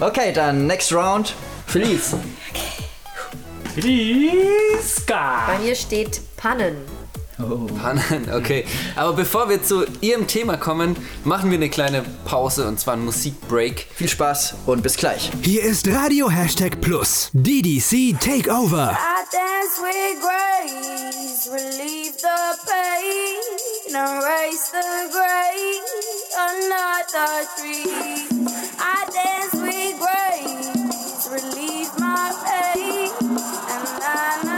Okay, 0.00 0.32
dann 0.32 0.66
next 0.66 0.92
round. 0.92 1.34
Felice. 1.66 2.16
Feliska! 3.74 5.46
Bei 5.46 5.58
mir 5.58 5.74
steht 5.76 6.20
Pannen. 6.36 6.76
Pannen, 7.42 8.28
okay. 8.34 8.64
Aber 8.96 9.12
bevor 9.12 9.48
wir 9.48 9.62
zu 9.62 9.84
Ihrem 10.00 10.26
Thema 10.26 10.56
kommen, 10.56 10.96
machen 11.24 11.50
wir 11.50 11.56
eine 11.58 11.68
kleine 11.68 12.04
Pause 12.24 12.66
und 12.66 12.78
zwar 12.78 12.94
einen 12.94 13.04
Musikbreak. 13.04 13.86
Viel 13.94 14.08
Spaß 14.08 14.54
und 14.66 14.82
bis 14.82 14.96
gleich. 14.96 15.30
Hier 15.42 15.62
ist 15.62 15.88
Radio 15.88 16.30
Hashtag 16.30 16.80
Plus. 16.80 17.30
DDC 17.32 18.18
Takeover. 18.20 18.92
I 18.92 19.24
dance 19.32 19.80
with 19.80 20.20
grace, 20.20 21.48
relieve 21.50 22.14
the 22.18 22.58
pain, 22.66 23.94
erase 23.94 24.70
the 24.72 25.10
gray, 25.10 25.80
another 26.36 27.46
tree. 27.56 28.52
I 28.78 29.04
dance 29.12 29.54
with 29.60 29.98
grace, 29.98 31.28
relieve 31.30 31.90
my 31.98 32.32
pain, 32.44 33.10
and. 33.68 34.42
Like 34.44 34.51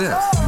this. 0.00 0.39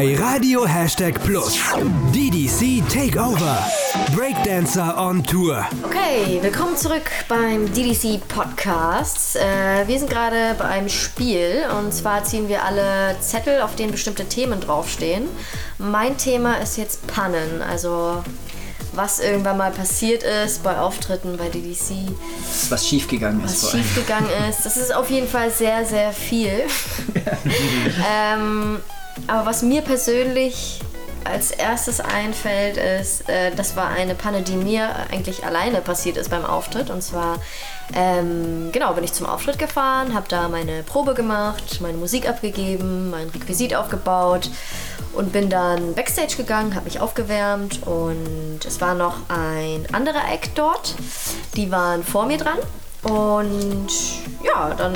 Bei 0.00 0.16
Radio 0.16 0.66
Hashtag 0.66 1.22
Plus. 1.24 1.58
DDC 2.14 2.82
Takeover. 2.88 3.58
Breakdancer 4.16 4.96
on 4.96 5.22
Tour. 5.22 5.66
Okay, 5.82 6.38
willkommen 6.40 6.74
zurück 6.74 7.10
beim 7.28 7.70
DDC 7.74 8.26
Podcast. 8.26 9.36
Äh, 9.36 9.86
wir 9.86 9.98
sind 9.98 10.08
gerade 10.08 10.54
bei 10.58 10.64
einem 10.64 10.88
Spiel 10.88 11.64
und 11.78 11.92
zwar 11.92 12.24
ziehen 12.24 12.48
wir 12.48 12.64
alle 12.64 13.14
Zettel, 13.20 13.60
auf 13.60 13.76
denen 13.76 13.92
bestimmte 13.92 14.24
Themen 14.24 14.58
draufstehen. 14.58 15.28
Mein 15.76 16.16
Thema 16.16 16.54
ist 16.54 16.78
jetzt 16.78 17.06
Pannen, 17.06 17.60
also 17.60 18.24
was 18.94 19.20
irgendwann 19.20 19.58
mal 19.58 19.70
passiert 19.70 20.22
ist 20.22 20.62
bei 20.62 20.78
Auftritten 20.78 21.36
bei 21.36 21.50
DDC, 21.50 22.10
Was 22.70 22.88
schiefgegangen 22.88 23.44
ist. 23.44 23.52
was 23.52 23.60
vor 23.60 23.70
allem. 23.74 23.82
schiefgegangen 23.82 24.30
ist. 24.48 24.64
Das 24.64 24.78
ist 24.78 24.94
auf 24.94 25.10
jeden 25.10 25.28
Fall 25.28 25.50
sehr, 25.50 25.84
sehr 25.84 26.12
viel. 26.14 26.64
ähm, 28.10 28.80
aber 29.26 29.46
was 29.46 29.62
mir 29.62 29.82
persönlich 29.82 30.80
als 31.24 31.50
erstes 31.50 32.00
einfällt, 32.00 32.76
ist, 32.76 33.28
äh, 33.28 33.54
das 33.54 33.76
war 33.76 33.88
eine 33.88 34.14
Panne, 34.14 34.42
die 34.42 34.56
mir 34.56 34.88
eigentlich 35.10 35.44
alleine 35.44 35.80
passiert 35.80 36.16
ist 36.16 36.30
beim 36.30 36.44
Auftritt. 36.44 36.90
Und 36.90 37.02
zwar, 37.02 37.38
ähm, 37.94 38.70
genau, 38.72 38.92
bin 38.94 39.04
ich 39.04 39.12
zum 39.12 39.26
Auftritt 39.26 39.58
gefahren, 39.58 40.14
habe 40.14 40.26
da 40.28 40.48
meine 40.48 40.82
Probe 40.82 41.14
gemacht, 41.14 41.80
meine 41.80 41.98
Musik 41.98 42.28
abgegeben, 42.28 43.10
mein 43.10 43.28
Requisit 43.28 43.74
aufgebaut 43.74 44.50
und 45.12 45.32
bin 45.32 45.50
dann 45.50 45.94
backstage 45.94 46.36
gegangen, 46.36 46.74
habe 46.74 46.84
mich 46.84 47.00
aufgewärmt 47.00 47.86
und 47.86 48.60
es 48.66 48.80
war 48.80 48.94
noch 48.94 49.16
ein 49.28 49.86
anderer 49.92 50.32
Act 50.32 50.52
dort. 50.54 50.94
Die 51.56 51.70
waren 51.70 52.04
vor 52.04 52.26
mir 52.26 52.38
dran 52.38 52.58
und 53.02 53.88
ja, 54.44 54.74
dann 54.74 54.94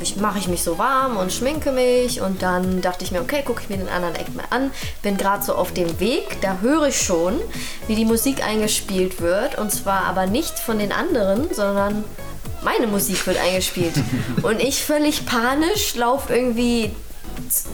ich, 0.00 0.16
mache 0.16 0.38
ich 0.38 0.48
mich 0.48 0.62
so 0.62 0.78
warm 0.78 1.16
und 1.16 1.32
schminke 1.32 1.72
mich 1.72 2.20
und 2.20 2.42
dann 2.42 2.82
dachte 2.82 3.04
ich 3.04 3.12
mir, 3.12 3.20
okay, 3.20 3.42
gucke 3.42 3.62
ich 3.62 3.70
mir 3.70 3.78
den 3.78 3.88
anderen 3.88 4.14
Act 4.14 4.34
mal 4.34 4.44
an. 4.50 4.70
Bin 5.02 5.16
gerade 5.16 5.42
so 5.42 5.54
auf 5.54 5.72
dem 5.72 5.98
Weg, 5.98 6.40
da 6.42 6.58
höre 6.60 6.88
ich 6.88 7.00
schon, 7.00 7.40
wie 7.86 7.94
die 7.94 8.04
Musik 8.04 8.44
eingespielt 8.44 9.20
wird 9.20 9.58
und 9.58 9.72
zwar 9.72 10.04
aber 10.04 10.26
nicht 10.26 10.58
von 10.58 10.78
den 10.78 10.92
anderen, 10.92 11.52
sondern 11.52 12.04
meine 12.62 12.86
Musik 12.86 13.26
wird 13.26 13.38
eingespielt. 13.38 13.94
und 14.42 14.60
ich 14.60 14.84
völlig 14.84 15.24
panisch 15.24 15.94
laufe 15.94 16.34
irgendwie 16.34 16.90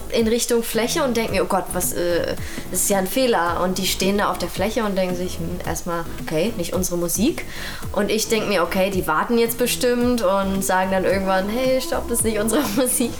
in 0.09 0.27
Richtung 0.27 0.63
Fläche 0.63 1.03
und 1.03 1.17
denke 1.17 1.33
mir, 1.33 1.43
oh 1.43 1.47
Gott, 1.47 1.65
was 1.73 1.93
äh, 1.93 2.35
das 2.71 2.81
ist 2.81 2.89
ja 2.89 2.97
ein 2.97 3.07
Fehler. 3.07 3.61
Und 3.63 3.77
die 3.77 3.87
stehen 3.87 4.17
da 4.17 4.29
auf 4.31 4.37
der 4.37 4.49
Fläche 4.49 4.83
und 4.83 4.95
denken 4.95 5.15
sich, 5.15 5.37
hm, 5.37 5.59
erstmal, 5.65 6.05
okay, 6.21 6.53
nicht 6.57 6.73
unsere 6.73 6.97
Musik. 6.97 7.45
Und 7.91 8.09
ich 8.09 8.27
denke 8.27 8.47
mir, 8.47 8.63
okay, 8.63 8.89
die 8.89 9.07
warten 9.07 9.37
jetzt 9.37 9.57
bestimmt 9.57 10.21
und 10.21 10.63
sagen 10.63 10.91
dann 10.91 11.05
irgendwann, 11.05 11.49
hey, 11.49 11.81
stopp, 11.81 12.07
das 12.09 12.19
ist 12.19 12.25
nicht 12.25 12.39
unsere 12.39 12.61
Musik. 12.75 13.13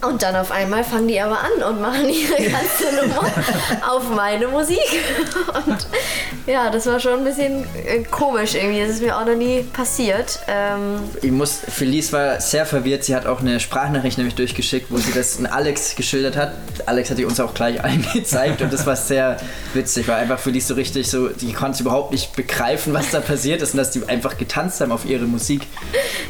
Und 0.00 0.22
dann 0.22 0.36
auf 0.36 0.52
einmal 0.52 0.84
fangen 0.84 1.08
die 1.08 1.20
aber 1.20 1.38
an 1.38 1.62
und 1.70 1.80
machen 1.80 2.08
ihre 2.08 2.36
ganze 2.50 2.94
Nummer 3.02 3.28
auf 3.90 4.08
meine 4.14 4.46
Musik. 4.46 4.78
Und 5.66 5.86
ja, 6.46 6.70
das 6.70 6.86
war 6.86 7.00
schon 7.00 7.14
ein 7.14 7.24
bisschen 7.24 7.64
äh, 7.84 8.04
komisch 8.04 8.54
irgendwie. 8.54 8.80
Das 8.80 8.90
ist 8.90 9.02
mir 9.02 9.16
auch 9.16 9.26
noch 9.26 9.34
nie 9.34 9.62
passiert. 9.72 10.38
Ähm, 10.46 11.00
Ich 11.20 11.32
muss, 11.32 11.58
Felice 11.68 12.12
war 12.12 12.40
sehr 12.40 12.64
verwirrt. 12.64 13.02
Sie 13.04 13.14
hat 13.16 13.26
auch 13.26 13.40
eine 13.40 13.58
Sprachnachricht 13.58 14.18
nämlich 14.18 14.36
durchgeschickt, 14.36 14.90
wo 14.90 14.98
sie 14.98 15.12
das 15.12 15.36
in 15.36 15.46
Alex 15.46 15.96
geschildert 15.96 16.36
hat. 16.36 16.52
Alex 16.86 17.10
hat 17.10 17.18
die 17.18 17.24
uns 17.24 17.40
auch 17.40 17.52
gleich 17.52 17.82
eingezeigt 17.84 18.62
und 18.62 18.72
das 18.72 18.86
war 18.86 18.94
sehr 18.96 19.36
witzig, 19.74 20.06
weil 20.06 20.16
einfach 20.16 20.38
Felice 20.38 20.68
so 20.68 20.74
richtig 20.74 21.10
so, 21.10 21.28
die 21.28 21.52
konnte 21.52 21.82
überhaupt 21.82 22.12
nicht 22.12 22.36
begreifen, 22.36 22.94
was 22.94 23.10
da 23.10 23.20
passiert 23.20 23.62
ist 23.62 23.72
und 23.74 23.78
dass 23.78 23.90
die 23.90 24.08
einfach 24.08 24.38
getanzt 24.38 24.80
haben 24.80 24.92
auf 24.92 25.04
ihre 25.04 25.24
Musik. 25.24 25.62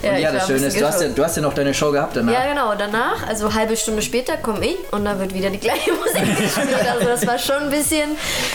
Ja, 0.02 0.11
und 0.12 0.18
ja, 0.18 0.28
war 0.28 0.33
das 0.38 0.46
Schöne 0.46 0.66
ist, 0.66 0.81
du 0.81 0.87
hast, 0.87 1.02
ja, 1.02 1.09
du 1.09 1.22
hast 1.24 1.37
ja 1.37 1.42
noch 1.42 1.52
deine 1.54 1.74
Show 1.74 1.92
gehabt 1.92 2.16
danach. 2.16 2.33
Ja, 2.33 2.48
genau. 2.48 2.74
Danach, 2.76 3.26
also 3.28 3.54
halbe 3.59 3.77
Stunde 3.77 4.03
später, 4.03 4.37
komme 4.37 4.64
ich 4.64 4.77
und 4.92 5.05
dann 5.05 5.18
wird 5.18 5.35
wieder 5.35 5.51
die 5.51 5.59
gleiche 5.59 5.92
Musik 6.05 6.37
gespielt. 6.38 6.88
Also 6.90 7.07
das 7.07 7.27
war 7.27 7.38
schon 7.38 7.64
ein 7.64 7.71
bisschen 7.71 8.11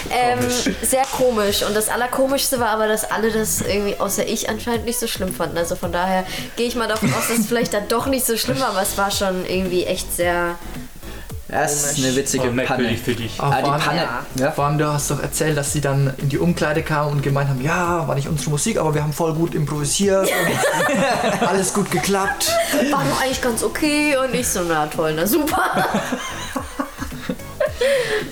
ähm, 0.09 0.39
sehr 0.81 1.03
komisch. 1.05 1.63
Und 1.63 1.75
das 1.75 1.89
Allerkomischste 1.89 2.59
war 2.59 2.69
aber, 2.69 2.87
dass 2.87 3.09
alle 3.09 3.31
das 3.31 3.61
irgendwie, 3.61 3.95
außer 3.99 4.25
ich, 4.25 4.49
anscheinend 4.49 4.85
nicht 4.85 4.99
so 4.99 5.07
schlimm 5.07 5.33
fanden. 5.33 5.57
Also 5.57 5.75
von 5.75 5.91
daher 5.91 6.25
gehe 6.55 6.67
ich 6.67 6.75
mal 6.75 6.87
davon 6.87 7.13
aus, 7.13 7.27
dass 7.27 7.37
es 7.39 7.47
vielleicht 7.47 7.73
dann 7.73 7.87
doch 7.87 8.07
nicht 8.07 8.25
so 8.25 8.37
schlimm 8.37 8.59
war, 8.59 8.69
aber 8.69 8.81
es 8.81 8.97
war 8.97 9.11
schon 9.11 9.45
irgendwie 9.45 9.85
echt 9.85 10.13
sehr. 10.15 10.55
Ja, 11.53 11.61
es 11.65 11.83
ist 11.91 12.03
eine 12.03 12.15
witzige 12.15 12.47
Aber 12.47 12.63
Panne. 12.63 12.97
für 12.97 13.13
dich. 13.13 13.39
Aber 13.39 13.53
Ah, 13.53 13.57
die 13.59 13.63
vor 13.65 13.73
allem- 13.73 13.81
Panne. 13.83 14.07
Ja. 14.39 14.51
Vor 14.51 14.65
allem, 14.65 14.77
du 14.79 14.91
hast 14.91 15.11
doch 15.11 15.21
erzählt, 15.21 15.55
dass 15.55 15.71
sie 15.71 15.81
dann 15.81 16.11
in 16.17 16.29
die 16.29 16.39
Umkleide 16.39 16.81
kamen 16.81 17.11
und 17.11 17.21
gemeint 17.21 17.49
haben, 17.49 17.61
ja, 17.61 18.07
war 18.07 18.15
nicht 18.15 18.27
unsere 18.27 18.49
Musik, 18.49 18.77
aber 18.79 18.95
wir 18.95 19.03
haben 19.03 19.13
voll 19.13 19.33
gut 19.35 19.53
improvisiert 19.53 20.27
und 20.27 21.47
alles 21.47 21.71
gut 21.73 21.91
geklappt. 21.91 22.51
War 22.91 23.03
doch 23.03 23.21
eigentlich 23.21 23.41
ganz 23.41 23.61
okay 23.63 24.17
und 24.17 24.33
ich 24.33 24.47
so, 24.47 24.61
na 24.67 24.87
toll, 24.87 25.13
na 25.15 25.27
super. 25.27 25.61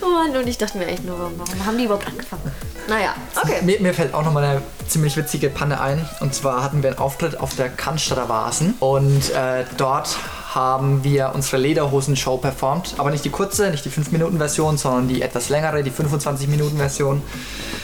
oh 0.02 0.10
Mann, 0.10 0.36
und 0.36 0.48
ich 0.48 0.58
dachte 0.58 0.78
mir 0.78 0.88
echt 0.88 1.06
nur, 1.06 1.18
warum 1.20 1.66
haben 1.66 1.78
die 1.78 1.86
überhaupt 1.86 2.08
angefangen? 2.08 2.52
Naja, 2.88 3.14
okay. 3.42 3.62
Mir, 3.62 3.80
mir 3.80 3.94
fällt 3.94 4.14
auch 4.14 4.24
noch 4.24 4.34
mal 4.34 4.44
eine 4.44 4.62
ziemlich 4.88 5.16
witzige 5.16 5.50
Panne 5.50 5.80
ein. 5.80 6.08
Und 6.20 6.34
zwar 6.34 6.64
hatten 6.64 6.82
wir 6.84 6.90
einen 6.90 7.00
Auftritt 7.00 7.40
auf 7.40 7.56
der 7.56 7.70
Cannstatter 7.70 8.28
Vasen. 8.28 8.74
Und 8.80 9.30
äh, 9.32 9.64
dort 9.78 10.18
haben 10.54 11.04
wir 11.04 11.32
unsere 11.34 11.58
Lederhosen-Show 11.58 12.38
performt. 12.38 12.96
Aber 12.98 13.10
nicht 13.10 13.24
die 13.24 13.30
kurze, 13.30 13.70
nicht 13.70 13.86
die 13.86 13.90
5-Minuten-Version, 13.90 14.78
sondern 14.78 15.08
die 15.08 15.22
etwas 15.22 15.50
längere, 15.50 15.82
die 15.84 15.92
25-Minuten-Version. 15.92 17.22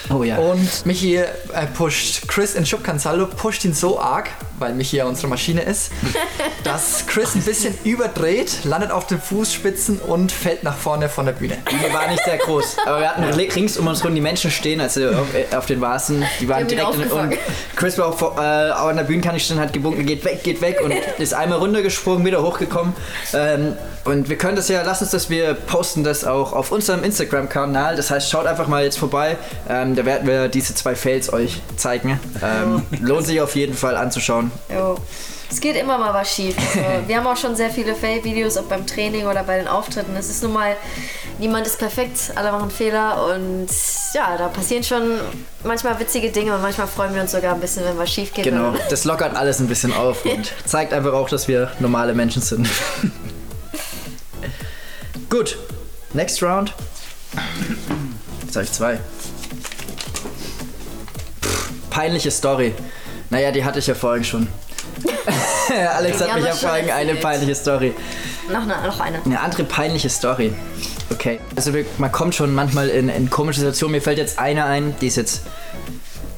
Oh 0.09 0.23
ja. 0.23 0.37
Und 0.37 0.85
Michi 0.85 1.15
äh, 1.17 1.25
pusht 1.75 2.27
Chris 2.27 2.55
in 2.55 2.65
Schubkanzalo, 2.65 3.27
pusht 3.27 3.65
ihn 3.65 3.73
so 3.73 3.99
arg, 3.99 4.29
weil 4.59 4.73
Michi 4.73 4.97
ja 4.97 5.05
unsere 5.05 5.27
Maschine 5.27 5.61
ist, 5.61 5.91
dass 6.63 7.05
Chris 7.07 7.35
ein 7.35 7.41
bisschen 7.41 7.73
überdreht, 7.83 8.63
landet 8.63 8.91
auf 8.91 9.07
den 9.07 9.19
Fußspitzen 9.19 9.99
und 9.99 10.31
fällt 10.31 10.63
nach 10.63 10.77
vorne 10.77 11.09
von 11.09 11.25
der 11.25 11.33
Bühne. 11.33 11.57
Die 11.69 11.93
war 11.93 12.07
nicht 12.09 12.23
sehr 12.23 12.37
groß. 12.37 12.77
Aber 12.85 12.99
wir 12.99 13.09
hatten 13.09 13.23
rings 13.23 13.77
um 13.77 13.87
uns 13.87 14.03
rum 14.03 14.15
die 14.15 14.21
Menschen 14.21 14.51
stehen, 14.51 14.79
also 14.79 15.09
auf, 15.09 15.33
äh, 15.33 15.55
auf 15.55 15.65
den 15.65 15.81
Vasen. 15.81 16.23
Die 16.39 16.47
waren 16.47 16.67
direkt 16.67 16.95
in, 16.95 17.11
und. 17.11 17.35
Chris 17.75 17.97
war 17.97 18.07
auch 18.07 18.17
vor, 18.17 18.37
äh, 18.37 18.71
auch 18.71 18.87
an 18.87 18.97
der 18.97 19.03
Bühnenkante 19.03 19.39
stehen, 19.39 19.59
hat 19.59 19.73
gewunken, 19.73 20.05
geht 20.05 20.23
weg, 20.23 20.43
geht 20.43 20.61
weg 20.61 20.79
und 20.83 20.93
ist 21.17 21.33
einmal 21.33 21.59
runtergesprungen, 21.59 22.25
wieder 22.25 22.41
hochgekommen. 22.57 22.93
Ähm, 23.33 23.75
und 24.05 24.29
wir 24.29 24.37
können 24.37 24.55
das 24.55 24.69
ja, 24.69 24.81
lass 24.83 25.01
uns 25.01 25.11
das, 25.11 25.29
wir 25.29 25.53
posten 25.53 26.03
das 26.03 26.23
auch 26.23 26.53
auf 26.53 26.71
unserem 26.71 27.03
Instagram-Kanal. 27.03 27.95
Das 27.95 28.11
heißt, 28.11 28.29
schaut 28.29 28.45
einfach 28.45 28.67
mal 28.67 28.83
jetzt 28.83 28.97
vorbei. 28.97 29.37
Ähm, 29.69 29.95
da 29.95 30.05
werden 30.05 30.27
wir 30.27 30.47
diese 30.47 30.73
zwei 30.75 30.95
Fails 30.95 31.31
euch 31.31 31.61
zeigen. 31.75 32.19
Ähm, 32.41 32.83
lohnt 33.01 33.25
sich 33.25 33.41
auf 33.41 33.55
jeden 33.55 33.73
Fall 33.73 33.95
anzuschauen. 33.95 34.51
Jo. 34.73 34.97
Es 35.49 35.61
geht 35.61 35.77
immer 35.77 35.97
mal 35.97 36.13
was 36.13 36.29
schief. 36.33 36.57
Also, 36.57 37.07
wir 37.07 37.15
haben 37.15 37.25
auch 37.25 37.37
schon 37.37 37.55
sehr 37.55 37.69
viele 37.69 37.95
Fail-Videos, 37.95 38.57
auch 38.57 38.63
beim 38.63 38.85
Training 38.85 39.27
oder 39.27 39.43
bei 39.43 39.57
den 39.57 39.69
Auftritten. 39.69 40.13
Es 40.17 40.29
ist 40.29 40.43
nun 40.43 40.51
mal, 40.51 40.75
niemand 41.39 41.67
ist 41.67 41.79
perfekt, 41.79 42.31
alle 42.35 42.51
machen 42.51 42.71
Fehler 42.71 43.33
und 43.33 43.67
ja, 44.13 44.37
da 44.37 44.47
passieren 44.47 44.83
schon 44.83 45.19
manchmal 45.63 45.99
witzige 45.99 46.31
Dinge 46.31 46.55
und 46.55 46.61
manchmal 46.61 46.87
freuen 46.87 47.13
wir 47.13 47.21
uns 47.21 47.31
sogar 47.31 47.53
ein 47.53 47.59
bisschen, 47.59 47.85
wenn 47.85 47.97
was 47.97 48.11
schief 48.11 48.33
geht. 48.33 48.43
Genau, 48.43 48.73
das 48.89 49.05
lockert 49.05 49.35
alles 49.35 49.59
ein 49.59 49.67
bisschen 49.67 49.93
auf 49.93 50.25
und 50.25 50.51
zeigt 50.65 50.93
einfach 50.93 51.13
auch, 51.13 51.29
dass 51.29 51.47
wir 51.47 51.71
normale 51.79 52.13
Menschen 52.13 52.41
sind. 52.41 52.67
Gut, 55.29 55.57
next 56.13 56.41
round. 56.41 56.73
Jetzt 58.43 58.55
habe 58.55 58.65
ich 58.65 58.71
zwei. 58.71 58.99
Pff, 61.41 61.69
peinliche 61.89 62.31
Story. 62.31 62.73
Naja, 63.29 63.51
die 63.51 63.65
hatte 63.65 63.79
ich 63.79 63.87
ja 63.87 63.95
vorhin 63.95 64.23
schon. 64.23 64.47
Alex 65.97 66.21
hat 66.21 66.35
mich 66.35 66.45
ja 66.45 66.53
vorhin 66.53 66.89
eine 66.89 67.15
peinliche 67.15 67.55
Story. 67.55 67.93
Noch 68.49 68.61
eine. 68.61 68.87
Noch 68.87 68.99
eine. 69.01 69.21
Eine 69.23 69.39
andere 69.41 69.65
peinliche 69.65 70.09
Story. 70.09 70.53
Okay. 71.09 71.39
Also 71.55 71.71
man 71.97 72.11
kommt 72.11 72.35
schon 72.35 72.53
manchmal 72.53 72.89
in, 72.89 73.09
in 73.09 73.29
komische 73.29 73.59
Situationen. 73.59 73.93
Mir 73.93 74.01
fällt 74.01 74.17
jetzt 74.17 74.39
eine 74.39 74.65
ein, 74.65 74.95
die 75.01 75.07
ist 75.07 75.15
jetzt 75.15 75.43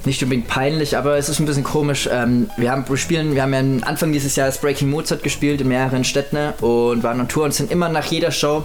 nicht 0.06 0.22
unbedingt 0.24 0.48
peinlich, 0.48 0.96
aber 0.96 1.18
es 1.18 1.28
ist 1.30 1.40
ein 1.40 1.46
bisschen 1.46 1.64
komisch. 1.64 2.08
Ähm, 2.12 2.50
wir, 2.58 2.72
haben, 2.72 2.88
wir 2.88 2.98
spielen, 2.98 3.36
wir 3.36 3.42
haben 3.42 3.54
ja 3.54 3.86
Anfang 3.86 4.12
dieses 4.12 4.36
Jahres 4.36 4.58
Breaking 4.58 4.90
Mozart 4.90 5.24
gespielt 5.24 5.62
in 5.62 5.68
mehreren 5.68 6.04
Städten 6.04 6.54
und 6.62 7.04
waren 7.04 7.20
on 7.20 7.28
Tour 7.28 7.46
und 7.46 7.54
sind 7.54 7.72
immer 7.72 7.90
nach 7.90 8.06
jeder 8.06 8.32
Show 8.32 8.64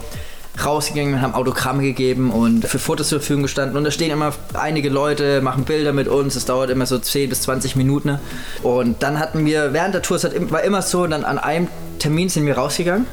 rausgegangen 0.64 1.14
und 1.14 1.22
haben 1.22 1.34
Autogramme 1.34 1.82
gegeben 1.82 2.30
und 2.30 2.64
für 2.66 2.78
Fotos 2.78 3.08
zur 3.08 3.18
Verfügung 3.18 3.42
gestanden. 3.42 3.76
Und 3.76 3.84
da 3.84 3.90
stehen 3.90 4.12
immer 4.12 4.32
einige 4.52 4.88
Leute, 4.88 5.40
machen 5.40 5.64
Bilder 5.64 5.92
mit 5.92 6.06
uns. 6.06 6.36
Es 6.36 6.44
dauert 6.44 6.70
immer 6.70 6.86
so 6.86 6.98
10 6.98 7.28
bis 7.28 7.42
20 7.42 7.74
Minuten. 7.74 8.20
Und 8.62 9.02
dann 9.02 9.18
hatten 9.18 9.44
wir 9.44 9.72
während 9.72 9.94
der 9.94 10.02
Tour, 10.02 10.16
es 10.16 10.24
war 10.24 10.62
immer 10.62 10.82
so, 10.82 11.06
dann 11.06 11.24
an 11.24 11.38
einem 11.38 11.66
Termin 11.98 12.28
sind 12.28 12.46
wir 12.46 12.56
rausgegangen 12.56 13.06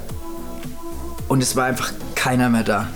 und 1.27 1.41
es 1.41 1.56
war 1.56 1.65
einfach 1.65 1.91
keiner 2.22 2.50
mehr 2.50 2.64
da. 2.64 2.88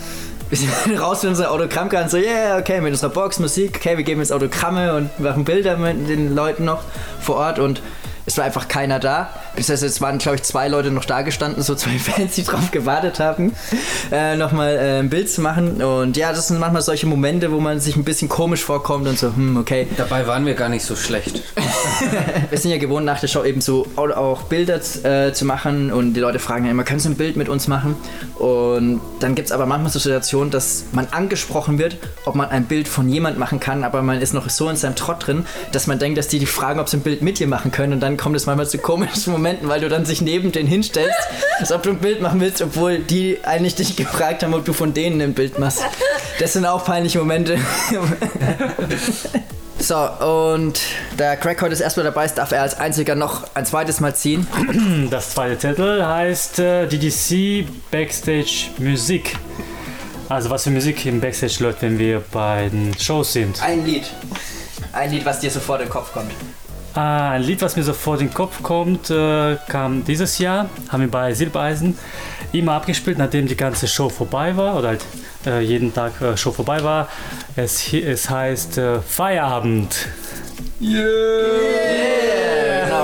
Wir 0.49 0.57
sind 0.57 0.71
raus 0.99 1.23
mit 1.23 1.31
unserer 1.31 1.49
Autogrammkarte 1.49 2.09
so, 2.09 2.17
yeah, 2.17 2.59
okay, 2.59 2.79
mit 2.79 2.91
unserer 2.91 3.09
Box, 3.09 3.39
Musik, 3.39 3.77
okay, 3.77 3.97
wir 3.97 4.03
geben 4.03 4.21
jetzt 4.21 4.31
Autogramme 4.31 4.93
und 4.93 5.19
machen 5.19 5.43
Bilder 5.45 5.77
mit 5.77 6.07
den 6.07 6.35
Leuten 6.35 6.63
noch 6.65 6.83
vor 7.19 7.37
Ort 7.37 7.57
und 7.57 7.81
es 8.27 8.37
war 8.37 8.45
einfach 8.45 8.67
keiner 8.67 8.99
da. 8.99 9.29
Das 9.55 9.69
heißt, 9.69 9.83
es 9.83 10.01
waren, 10.01 10.17
glaube 10.17 10.37
ich, 10.37 10.43
zwei 10.43 10.67
Leute 10.67 10.91
noch 10.91 11.05
da 11.05 11.21
gestanden, 11.21 11.61
so 11.63 11.75
zwei 11.75 11.97
Fans, 11.99 12.35
die 12.35 12.43
drauf 12.43 12.71
gewartet 12.71 13.19
haben, 13.19 13.53
äh, 14.11 14.35
nochmal 14.35 14.75
äh, 14.75 14.99
ein 14.99 15.09
Bild 15.09 15.29
zu 15.29 15.41
machen. 15.41 15.81
Und 15.81 16.17
ja, 16.17 16.31
das 16.31 16.47
sind 16.47 16.59
manchmal 16.59 16.81
solche 16.81 17.07
Momente, 17.07 17.51
wo 17.51 17.59
man 17.59 17.79
sich 17.79 17.95
ein 17.95 18.03
bisschen 18.03 18.29
komisch 18.29 18.63
vorkommt 18.63 19.07
und 19.07 19.17
so, 19.17 19.27
hm, 19.27 19.57
okay. 19.57 19.87
Dabei 19.97 20.27
waren 20.27 20.45
wir 20.45 20.53
gar 20.53 20.69
nicht 20.69 20.85
so 20.85 20.95
schlecht. 20.95 21.41
Wir 22.49 22.57
sind 22.57 22.71
ja 22.71 22.77
gewohnt, 22.77 23.05
nach 23.05 23.19
der 23.19 23.27
Show 23.27 23.43
eben 23.43 23.61
so 23.61 23.87
auch, 23.95 24.09
auch 24.09 24.43
Bilder 24.43 24.79
äh, 25.03 25.33
zu 25.33 25.45
machen 25.45 25.91
und 25.91 26.13
die 26.13 26.19
Leute 26.19 26.39
fragen 26.39 26.65
ja 26.65 26.71
immer, 26.71 26.83
können 26.83 26.99
Sie 26.99 27.09
ein 27.09 27.15
Bild 27.15 27.37
mit 27.37 27.49
uns 27.49 27.67
machen? 27.67 27.95
Und 28.35 29.01
dann 29.19 29.35
gibt 29.35 29.47
es 29.47 29.51
aber 29.51 29.65
manchmal 29.65 29.91
so 29.91 29.99
Situationen, 29.99 30.51
dass 30.51 30.85
man 30.91 31.07
angesprochen 31.11 31.79
wird, 31.79 31.97
ob 32.25 32.35
man 32.35 32.49
ein 32.49 32.65
Bild 32.65 32.87
von 32.87 33.09
jemand 33.09 33.37
machen 33.37 33.59
kann, 33.59 33.83
aber 33.83 34.01
man 34.01 34.21
ist 34.21 34.33
noch 34.33 34.49
so 34.49 34.69
in 34.69 34.75
seinem 34.75 34.95
Trott 34.95 35.27
drin, 35.27 35.45
dass 35.71 35.87
man 35.87 35.99
denkt, 35.99 36.17
dass 36.17 36.27
die 36.27 36.39
die 36.39 36.45
fragen, 36.45 36.79
ob 36.79 36.89
sie 36.89 36.97
ein 36.97 37.01
Bild 37.01 37.21
mit 37.21 37.39
dir 37.39 37.47
machen 37.47 37.71
können 37.71 37.93
und 37.93 37.99
dann 38.01 38.17
kommt 38.17 38.35
es 38.35 38.45
manchmal 38.45 38.67
zu 38.67 38.77
komischen 38.77 39.31
Momenten, 39.33 39.44
weil 39.63 39.79
du 39.79 39.89
dann 39.89 40.05
sich 40.05 40.21
neben 40.21 40.51
den 40.51 40.67
hinstellst, 40.67 41.17
als 41.59 41.71
ob 41.71 41.83
du 41.83 41.91
ein 41.91 41.99
Bild 41.99 42.21
machen 42.21 42.41
willst, 42.41 42.61
obwohl 42.61 42.99
die 42.99 43.39
eigentlich 43.43 43.75
dich 43.75 43.95
gefragt 43.95 44.43
haben, 44.43 44.53
ob 44.53 44.65
du 44.65 44.73
von 44.73 44.93
denen 44.93 45.21
ein 45.21 45.33
Bild 45.33 45.59
machst. 45.59 45.83
Das 46.39 46.53
sind 46.53 46.65
auch 46.65 46.83
peinliche 46.85 47.19
Momente. 47.19 47.57
So, 49.77 49.97
und 49.97 50.79
da 51.15 51.35
Craig 51.35 51.61
heute 51.61 51.71
das 51.71 51.81
erste 51.81 51.99
Mal 51.99 52.05
dabei 52.05 52.25
ist, 52.25 52.39
darf 52.39 52.51
er 52.51 52.63
als 52.63 52.79
einziger 52.79 53.13
noch 53.13 53.45
ein 53.53 53.67
zweites 53.67 53.99
Mal 53.99 54.15
ziehen. 54.15 54.47
Das 55.11 55.31
zweite 55.31 55.59
Zettel 55.59 56.03
heißt 56.03 56.57
äh, 56.57 56.87
DDC 56.87 57.67
Backstage 57.91 58.71
Musik. 58.79 59.35
Also 60.27 60.49
was 60.49 60.63
für 60.63 60.71
Musik 60.71 61.05
im 61.05 61.21
Backstage 61.21 61.57
läuft, 61.59 61.83
wenn 61.83 61.99
wir 61.99 62.23
bei 62.31 62.69
den 62.69 62.97
Shows 62.97 63.33
sind. 63.33 63.61
Ein 63.61 63.85
Lied. 63.85 64.05
Ein 64.91 65.11
Lied, 65.11 65.23
was 65.23 65.39
dir 65.39 65.51
sofort 65.51 65.81
in 65.81 65.87
den 65.87 65.91
Kopf 65.91 66.13
kommt. 66.13 66.31
Ah, 66.95 67.31
ein 67.31 67.43
Lied, 67.43 67.61
was 67.61 67.75
mir 67.75 67.83
sofort 67.83 68.21
in 68.21 68.29
den 68.29 68.33
Kopf 68.33 68.63
kommt, 68.63 69.09
äh, 69.09 69.57
kam 69.67 70.05
dieses 70.05 70.37
Jahr, 70.37 70.69
haben 70.87 71.01
wir 71.01 71.11
bei 71.11 71.33
Silbereisen 71.33 71.97
immer 72.53 72.71
abgespielt, 72.71 73.17
nachdem 73.17 73.47
die 73.47 73.57
ganze 73.57 73.85
Show 73.89 74.07
vorbei 74.07 74.55
war 74.55 74.77
oder 74.77 74.87
halt 74.87 75.05
äh, 75.45 75.59
jeden 75.59 75.93
Tag 75.93 76.21
äh, 76.21 76.37
Show 76.37 76.53
vorbei 76.53 76.81
war. 76.85 77.09
Es, 77.57 77.91
es 77.91 78.29
heißt 78.29 78.77
äh, 78.77 79.01
Feierabend. 79.01 80.07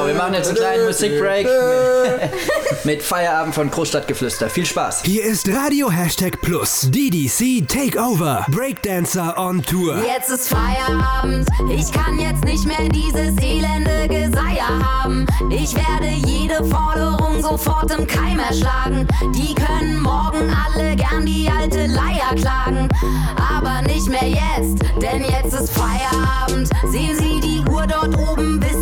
Genau, 0.02 0.14
wir 0.14 0.20
machen 0.20 0.34
jetzt 0.34 0.48
einen 0.48 0.58
kleinen 0.58 0.86
Musikbreak 0.86 1.46
mit, 1.46 2.86
mit 2.86 3.04
Feierabend 3.04 3.54
von 3.54 3.70
Großstadtgeflüster. 3.70 4.50
Viel 4.50 4.66
Spaß. 4.66 5.04
Hier 5.04 5.24
ist 5.24 5.48
Radio 5.48 5.92
Hashtag 5.92 6.42
Plus. 6.42 6.90
DDC 6.90 7.68
Takeover. 7.68 8.44
Breakdancer 8.50 9.38
on 9.38 9.62
Tour. 9.62 10.02
Jetzt 10.04 10.32
ist 10.32 10.50
Feierabend, 10.50 11.48
ich 11.70 11.92
kann 11.92 12.18
jetzt 12.20 12.44
nicht 12.46 12.66
mehr 12.66 12.90
dieses 12.90 13.38
elende 13.44 14.08
Geseier 14.08 15.04
haben. 15.04 15.28
Ich 15.52 15.76
werde 15.76 16.10
jede 16.26 16.66
Forderung 16.66 17.40
sofort 17.44 17.92
im 17.92 18.08
Keim 18.08 18.40
erschlagen. 18.40 19.08
Die 19.36 19.54
können 19.54 20.02
morgen 20.02 20.50
alle 20.50 20.96
gern 20.96 21.28
die 21.28 21.48
alte 21.48 21.86
Leier 21.86 22.34
klagen. 22.36 22.90
Aber 23.38 23.84
nicht 23.84 24.10
mehr 24.10 24.28
jetzt, 24.28 24.82
denn 25.00 25.22
jetzt 25.22 25.54
ist 25.54 25.72
Feierabend. 25.72 26.70
Sehen 26.90 27.16
Sie 27.20 27.40
die 27.40 27.70
Uhr 27.70 27.86
dort 27.86 28.18
oben, 28.18 28.62
Zeiger 28.62 28.81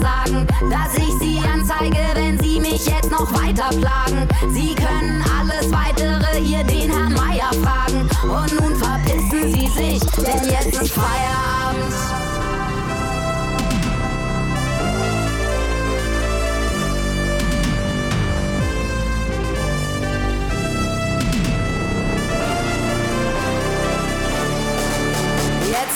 sagen, 0.00 0.46
dass 0.70 0.94
ich 0.96 1.12
Sie 1.20 1.38
anzeige, 1.52 1.98
wenn 2.14 2.38
Sie 2.38 2.60
mich 2.60 2.86
jetzt 2.86 3.10
noch 3.10 3.32
weiter 3.32 3.68
plagen. 3.68 4.28
Sie 4.50 4.74
können 4.74 5.24
alles 5.38 5.70
weitere 5.72 6.40
hier 6.40 6.64
den 6.64 6.90
Herrn 6.90 7.12
Meier 7.12 7.50
fragen. 7.62 8.08
Und 8.22 8.60
nun 8.60 8.76
verpissen 8.76 9.52
Sie 9.52 9.68
sich, 9.68 10.00
denn 10.16 10.50
jetzt 10.50 10.80
ist 10.80 10.92
Feierabend. 10.92 11.57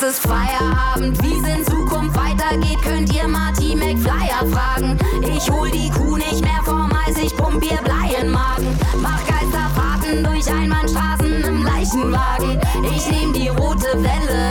Jetzt 0.03 0.17
ist 0.17 0.27
Feierabend, 0.27 1.23
wie 1.23 1.39
es 1.39 1.47
in 1.47 1.65
Zukunft 1.65 2.17
weitergeht, 2.17 2.83
könnt 2.83 3.15
ihr 3.15 3.29
Marty 3.29 3.77
McFlyer 3.77 4.45
fragen. 4.51 4.99
Ich 5.23 5.49
hol 5.49 5.71
die 5.71 5.91
Kuh 5.91 6.17
nicht 6.17 6.41
mehr 6.41 6.61
vom 6.65 6.91
Eis, 7.07 7.17
ich 7.23 7.37
pump 7.37 7.63
ihr 7.63 7.79
Blei 7.85 8.21
in 8.21 8.29
Magen. 8.33 8.77
Mach 9.01 9.21
Geisterfahrten 9.29 10.25
durch 10.25 10.53
Einbahnstraßen 10.53 11.45
im 11.45 11.63
Leichenwagen. 11.63 12.61
Ich 12.97 13.09
nehm 13.13 13.33
die 13.33 13.47
rote 13.47 13.93
Welle, 13.95 14.51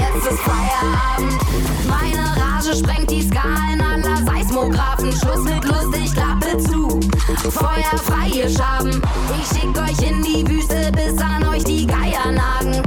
jetzt 0.00 0.32
ist 0.32 0.40
Feierabend. 0.40 1.40
Meine 1.88 2.36
Rage 2.36 2.76
sprengt 2.76 3.10
die 3.10 3.22
Skalen 3.22 3.80
aller 3.80 4.18
Seismographen. 4.18 5.12
Schluss 5.12 5.44
mit 5.44 5.64
lustig, 5.64 6.12
Klappe 6.12 6.58
zu. 6.58 7.00
Feuer 7.50 7.98
frei, 8.04 8.28
ihr 8.34 8.50
Schaben. 8.50 9.00
Ich 9.40 9.48
schick 9.48 9.78
euch 9.78 10.06
in 10.06 10.22
die 10.22 10.46
Wüste, 10.46 10.92
bis 10.92 11.16
an 11.22 11.48
euch 11.48 11.64
die 11.64 11.86
Geier 11.86 12.32
nagen. 12.32 12.82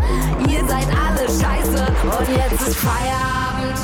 Und 2.03 2.27
jetzt 2.27 2.67
ist 2.67 2.77
Feierabend. 2.77 3.79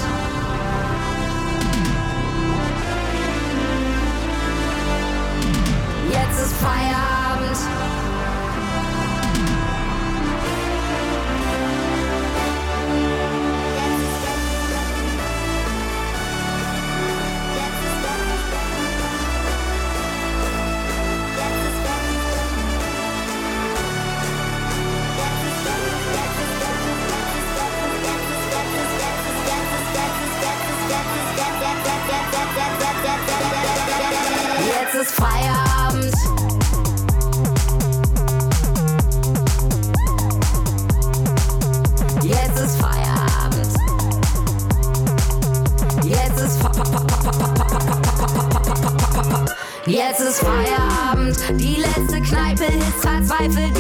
Jetzt 6.12 6.40
ist 6.40 6.54
Feierabend. 6.58 7.19
Jetzt 34.66 34.96
ist 34.96 35.12
Feierabend. 35.16 36.14
Jetzt 42.24 42.60
ist 42.60 42.78
Feierabend. 42.78 43.68
Jetzt 46.04 46.40
ist 46.40 46.58
Fe- 46.62 46.70
Jetzt 49.86 50.20
ist 50.22 50.40
Feierabend, 50.40 51.38
die 51.60 51.76
letzte 51.78 52.22
Kneipe 52.22 52.66
ist 52.66 53.02
verzweifelt 53.02 53.76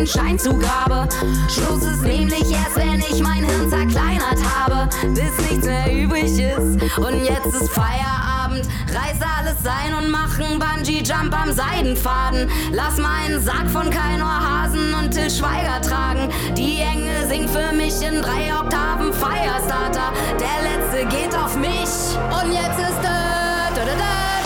letzten 0.00 0.18
Schein 0.18 0.38
zu 0.38 0.56
Grabe. 0.56 1.08
Schluss 1.48 1.82
ist 1.82 2.02
nämlich 2.02 2.50
erst, 2.50 2.76
wenn 2.76 3.00
ich 3.00 3.22
mein 3.22 3.44
Hirn 3.44 3.68
zerkleinert 3.68 4.38
habe, 4.54 4.88
bis 5.14 5.50
nichts 5.50 5.66
mehr 5.66 5.92
übrig 5.92 6.38
ist. 6.38 6.98
Und 6.98 7.24
jetzt 7.24 7.46
ist 7.46 7.70
Feierabend, 7.70 8.66
reiß 8.88 9.18
alles 9.38 9.56
ein 9.64 9.94
und 9.94 10.10
mach 10.10 10.38
einen 10.38 10.58
Bungee-Jump 10.58 11.34
am 11.34 11.52
Seidenfaden. 11.52 12.48
Lass 12.72 12.96
meinen 12.98 13.42
Sack 13.42 13.68
von 13.70 13.90
Kainor 13.90 14.28
Hasen 14.28 14.94
und 14.94 15.10
Till 15.10 15.30
Schweiger 15.30 15.80
tragen. 15.82 16.28
Die 16.56 16.80
Engel 16.80 17.26
singen 17.28 17.48
für 17.48 17.74
mich 17.74 18.00
in 18.02 18.22
drei 18.22 18.54
Oktaven 18.58 19.12
Firestarter. 19.12 20.12
Der 20.38 20.62
letzte 20.68 21.16
geht 21.16 21.36
auf 21.36 21.56
mich 21.56 22.16
und 22.42 22.52
jetzt 22.52 22.78
ist 22.78 23.00
da, 23.02 23.70
da, 23.74 23.84
da, 23.84 23.94
da. 23.98 24.39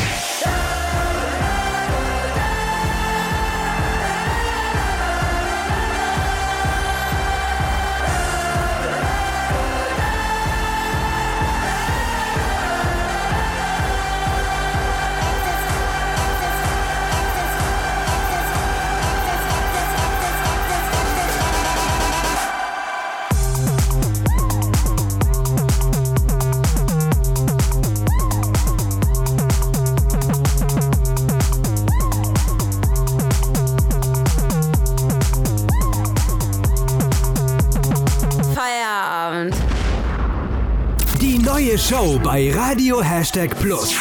Show 41.79 42.21
bei 42.23 42.53
Radio 42.55 43.03
Hashtag 43.03 43.51
Plus. 43.59 43.93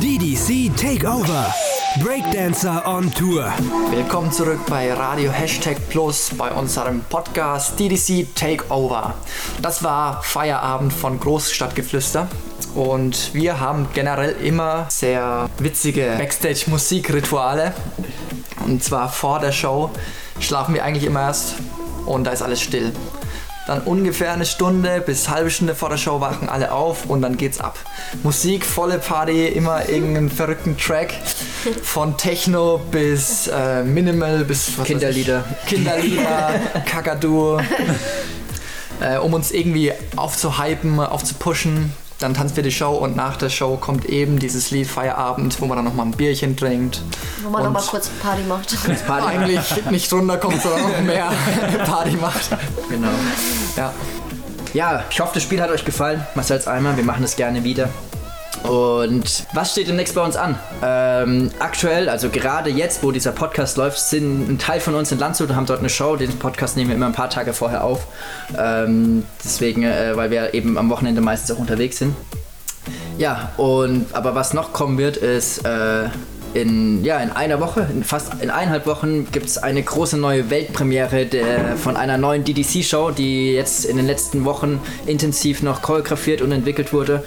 DDC 0.00 0.70
Takeover. 0.76 1.52
Breakdancer 2.00 2.86
on 2.86 3.12
Tour. 3.12 3.52
Willkommen 3.90 4.30
zurück 4.30 4.60
bei 4.68 4.92
Radio 4.92 5.32
Hashtag 5.32 5.76
Plus 5.88 6.30
bei 6.38 6.52
unserem 6.52 7.00
Podcast 7.00 7.78
DDC 7.80 8.32
Takeover. 8.34 9.14
Das 9.60 9.82
war 9.82 10.22
Feierabend 10.22 10.92
von 10.92 11.18
Großstadtgeflüster 11.18 12.28
und 12.74 13.34
wir 13.34 13.58
haben 13.58 13.88
generell 13.92 14.36
immer 14.42 14.86
sehr 14.88 15.50
witzige 15.58 16.14
Backstage-Musikrituale. 16.18 17.74
Und 18.64 18.84
zwar 18.84 19.08
vor 19.08 19.40
der 19.40 19.52
Show 19.52 19.90
schlafen 20.38 20.74
wir 20.74 20.84
eigentlich 20.84 21.04
immer 21.04 21.22
erst 21.22 21.54
und 22.04 22.24
da 22.24 22.30
ist 22.30 22.42
alles 22.42 22.60
still. 22.60 22.92
Dann 23.66 23.80
ungefähr 23.80 24.32
eine 24.32 24.46
Stunde 24.46 25.02
bis 25.04 25.28
halbe 25.28 25.50
Stunde 25.50 25.74
vor 25.74 25.88
der 25.88 25.96
Show 25.96 26.20
wachen 26.20 26.48
alle 26.48 26.70
auf 26.70 27.06
und 27.06 27.22
dann 27.22 27.36
geht's 27.36 27.58
ab. 27.58 27.78
Musik, 28.22 28.64
volle 28.64 28.98
Party, 28.98 29.46
immer 29.48 29.88
irgendeinen 29.88 30.30
verrückten 30.30 30.76
Track. 30.78 31.12
Von 31.82 32.16
Techno 32.16 32.78
bis 32.90 33.48
äh, 33.48 33.82
Minimal 33.82 34.44
bis 34.44 34.72
Kinderlieder. 34.84 35.44
Kinderlieder, 35.66 36.60
Kakadu. 36.86 37.58
äh, 39.00 39.18
um 39.18 39.34
uns 39.34 39.50
irgendwie 39.50 39.92
aufzuhypen, 40.14 41.00
aufzupushen. 41.00 41.92
Dann 42.18 42.32
tanzen 42.32 42.56
wir 42.56 42.62
die 42.62 42.72
Show 42.72 42.92
und 42.92 43.14
nach 43.14 43.36
der 43.36 43.50
Show 43.50 43.76
kommt 43.76 44.06
eben 44.06 44.38
dieses 44.38 44.70
Lied 44.70 44.86
Feierabend, 44.86 45.60
wo 45.60 45.66
man 45.66 45.76
dann 45.76 45.84
nochmal 45.84 46.06
ein 46.06 46.12
Bierchen 46.12 46.56
trinkt. 46.56 47.02
Wo 47.42 47.50
man 47.50 47.62
nochmal 47.62 47.82
kurz 47.82 48.08
Party 48.08 48.42
macht. 48.48 48.74
Party 49.06 49.26
eigentlich 49.26 49.90
nicht 49.90 50.10
runterkommt, 50.12 50.62
sondern 50.62 50.82
noch 50.82 51.00
mehr 51.02 51.30
Party 51.84 52.16
macht. 52.16 52.48
Genau. 52.88 53.08
Ja. 53.76 53.92
Ja, 54.72 55.04
ich 55.10 55.20
hoffe, 55.20 55.32
das 55.34 55.42
Spiel 55.42 55.60
hat 55.60 55.70
euch 55.70 55.84
gefallen. 55.84 56.26
Marcel's 56.34 56.66
Eimer, 56.66 56.96
wir 56.96 57.04
machen 57.04 57.24
es 57.24 57.36
gerne 57.36 57.64
wieder. 57.64 57.88
Und 58.62 59.46
was 59.52 59.72
steht 59.72 59.88
demnächst 59.88 60.14
bei 60.14 60.22
uns 60.22 60.36
an? 60.36 60.58
Ähm, 60.82 61.50
aktuell, 61.58 62.08
also 62.08 62.28
gerade 62.28 62.70
jetzt, 62.70 63.02
wo 63.02 63.12
dieser 63.12 63.32
Podcast 63.32 63.76
läuft, 63.76 63.98
sind 63.98 64.48
ein 64.48 64.58
Teil 64.58 64.80
von 64.80 64.94
uns 64.94 65.12
in 65.12 65.18
Landshut 65.18 65.50
und 65.50 65.56
haben 65.56 65.66
dort 65.66 65.80
eine 65.80 65.88
Show. 65.88 66.16
Den 66.16 66.38
Podcast 66.38 66.76
nehmen 66.76 66.90
wir 66.90 66.96
immer 66.96 67.06
ein 67.06 67.12
paar 67.12 67.30
Tage 67.30 67.52
vorher 67.52 67.84
auf. 67.84 68.06
Ähm, 68.58 69.24
deswegen, 69.44 69.84
äh, 69.84 70.16
weil 70.16 70.30
wir 70.30 70.54
eben 70.54 70.78
am 70.78 70.90
Wochenende 70.90 71.20
meistens 71.20 71.54
auch 71.56 71.60
unterwegs 71.60 71.98
sind. 71.98 72.14
Ja, 73.18 73.50
und 73.56 74.06
aber 74.12 74.34
was 74.34 74.52
noch 74.52 74.72
kommen 74.72 74.98
wird, 74.98 75.16
ist 75.16 75.64
äh, 75.64 76.08
in, 76.56 77.04
ja, 77.04 77.18
in 77.18 77.30
einer 77.30 77.60
Woche, 77.60 77.86
in 77.92 78.02
fast 78.02 78.32
in 78.40 78.50
eineinhalb 78.50 78.86
Wochen, 78.86 79.30
gibt 79.30 79.46
es 79.46 79.58
eine 79.58 79.82
große 79.82 80.16
neue 80.16 80.48
Weltpremiere 80.48 81.26
der, 81.26 81.76
von 81.76 81.96
einer 81.96 82.16
neuen 82.16 82.44
DDC-Show, 82.44 83.10
die 83.10 83.52
jetzt 83.52 83.84
in 83.84 83.96
den 83.96 84.06
letzten 84.06 84.44
Wochen 84.44 84.80
intensiv 85.06 85.62
noch 85.62 85.82
choreografiert 85.82 86.40
und 86.40 86.52
entwickelt 86.52 86.92
wurde. 86.92 87.22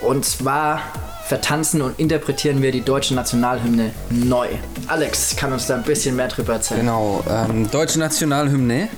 Und 0.00 0.24
zwar 0.24 0.80
vertanzen 1.24 1.80
und 1.80 1.98
interpretieren 2.00 2.60
wir 2.60 2.72
die 2.72 2.80
deutsche 2.80 3.14
Nationalhymne 3.14 3.92
neu. 4.10 4.48
Alex 4.88 5.36
kann 5.36 5.52
uns 5.52 5.68
da 5.68 5.76
ein 5.76 5.84
bisschen 5.84 6.16
mehr 6.16 6.28
drüber 6.28 6.54
erzählen. 6.54 6.80
Genau, 6.80 7.22
ähm, 7.30 7.70
deutsche 7.70 8.00
Nationalhymne 8.00 8.88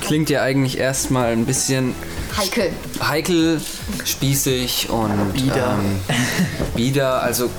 klingt 0.00 0.30
ja 0.30 0.42
eigentlich 0.42 0.78
erstmal 0.78 1.32
ein 1.32 1.44
bisschen 1.44 1.94
Heikel. 2.36 2.70
heikel, 3.02 3.60
spießig 4.04 4.88
und 4.90 5.32
Bieder. 5.32 5.76
Ähm, 5.78 6.14
bieder, 6.76 7.22
also 7.22 7.50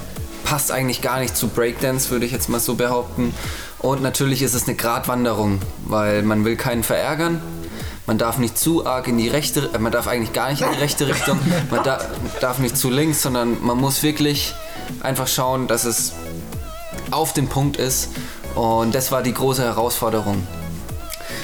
passt 0.47 0.71
eigentlich 0.71 1.01
gar 1.01 1.19
nicht 1.19 1.36
zu 1.36 1.49
Breakdance, 1.49 2.10
würde 2.10 2.25
ich 2.25 2.31
jetzt 2.31 2.47
mal 2.47 2.62
so 2.62 2.75
behaupten. 2.75 3.36
Und 3.79 4.01
natürlich 4.01 4.41
ist 4.41 4.53
es 4.53 4.65
eine 4.65 4.77
Gratwanderung, 4.77 5.60
weil 5.86 6.23
man 6.23 6.45
will 6.45 6.55
keinen 6.55 6.83
verärgern. 6.83 7.41
man 8.05 8.17
darf 8.17 8.38
nicht 8.38 8.57
zu 8.57 8.86
arg 8.86 9.10
in 9.10 9.17
die 9.17 9.27
rechte, 9.27 9.69
äh, 9.73 9.79
man 9.79 9.91
darf 9.91 10.07
eigentlich 10.07 10.31
gar 10.31 10.49
nicht 10.49 10.62
in 10.62 10.71
die 10.71 10.77
rechte 10.77 11.07
Richtung, 11.07 11.38
man 11.69 11.83
da, 11.83 11.99
darf 12.39 12.60
nicht 12.60 12.77
zu 12.77 12.89
links, 12.89 13.21
sondern 13.21 13.57
man 13.62 13.77
muss 13.77 14.01
wirklich 14.01 14.55
einfach 15.01 15.27
schauen, 15.27 15.67
dass 15.67 15.83
es 15.83 16.13
auf 17.12 17.33
den 17.33 17.49
Punkt 17.49 17.75
ist. 17.75 18.12
Und 18.55 18.95
das 18.95 19.12
war 19.12 19.23
die 19.23 19.33
große 19.33 19.62
Herausforderung. 19.62 20.47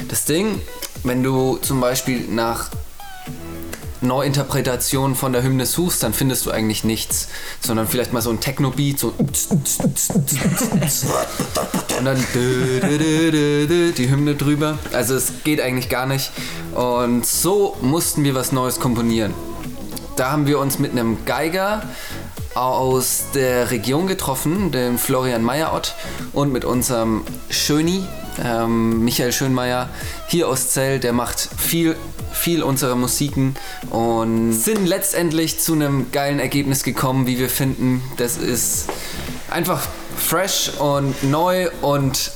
Das 0.07 0.23
Ding, 0.23 0.61
wenn 1.03 1.21
du 1.21 1.57
zum 1.57 1.81
Beispiel 1.81 2.25
nach 2.29 2.69
Neuinterpretationen 4.03 5.15
von 5.15 5.33
der 5.33 5.43
Hymne 5.43 5.65
suchst, 5.65 6.03
dann 6.03 6.13
findest 6.13 6.45
du 6.45 6.51
eigentlich 6.51 6.83
nichts, 6.83 7.29
sondern 7.59 7.87
vielleicht 7.87 8.13
mal 8.13 8.21
so 8.21 8.29
ein 8.29 8.39
Techno-Beat, 8.39 8.99
so 8.99 9.13
und 11.97 12.05
dann 12.05 12.17
die 13.97 14.09
Hymne 14.09 14.35
drüber. 14.35 14.77
Also 14.91 15.15
es 15.15 15.31
geht 15.43 15.61
eigentlich 15.61 15.89
gar 15.89 16.05
nicht. 16.05 16.31
Und 16.73 17.25
so 17.25 17.77
mussten 17.81 18.23
wir 18.23 18.35
was 18.35 18.51
Neues 18.51 18.79
komponieren. 18.79 19.33
Da 20.15 20.31
haben 20.31 20.45
wir 20.47 20.59
uns 20.59 20.79
mit 20.79 20.91
einem 20.91 21.25
Geiger 21.25 21.81
aus 22.55 23.23
der 23.33 23.71
Region 23.71 24.07
getroffen, 24.07 24.71
den 24.71 24.97
Florian 24.97 25.43
Meyerott, 25.43 25.95
und 26.33 26.51
mit 26.51 26.65
unserem 26.65 27.23
Schöni, 27.49 28.05
ähm, 28.43 29.03
Michael 29.03 29.31
Schönmeier, 29.31 29.89
hier 30.27 30.47
aus 30.47 30.71
Zell, 30.71 30.99
der 30.99 31.13
macht 31.13 31.49
viel, 31.57 31.95
viel 32.33 32.63
unserer 32.63 32.95
Musiken 32.95 33.55
und 33.89 34.53
sind 34.53 34.85
letztendlich 34.85 35.59
zu 35.59 35.73
einem 35.73 36.11
geilen 36.11 36.39
Ergebnis 36.39 36.83
gekommen, 36.83 37.27
wie 37.27 37.39
wir 37.39 37.49
finden. 37.49 38.01
Das 38.17 38.37
ist 38.37 38.87
einfach 39.49 39.87
fresh 40.17 40.71
und 40.79 41.23
neu 41.23 41.69
und 41.81 42.31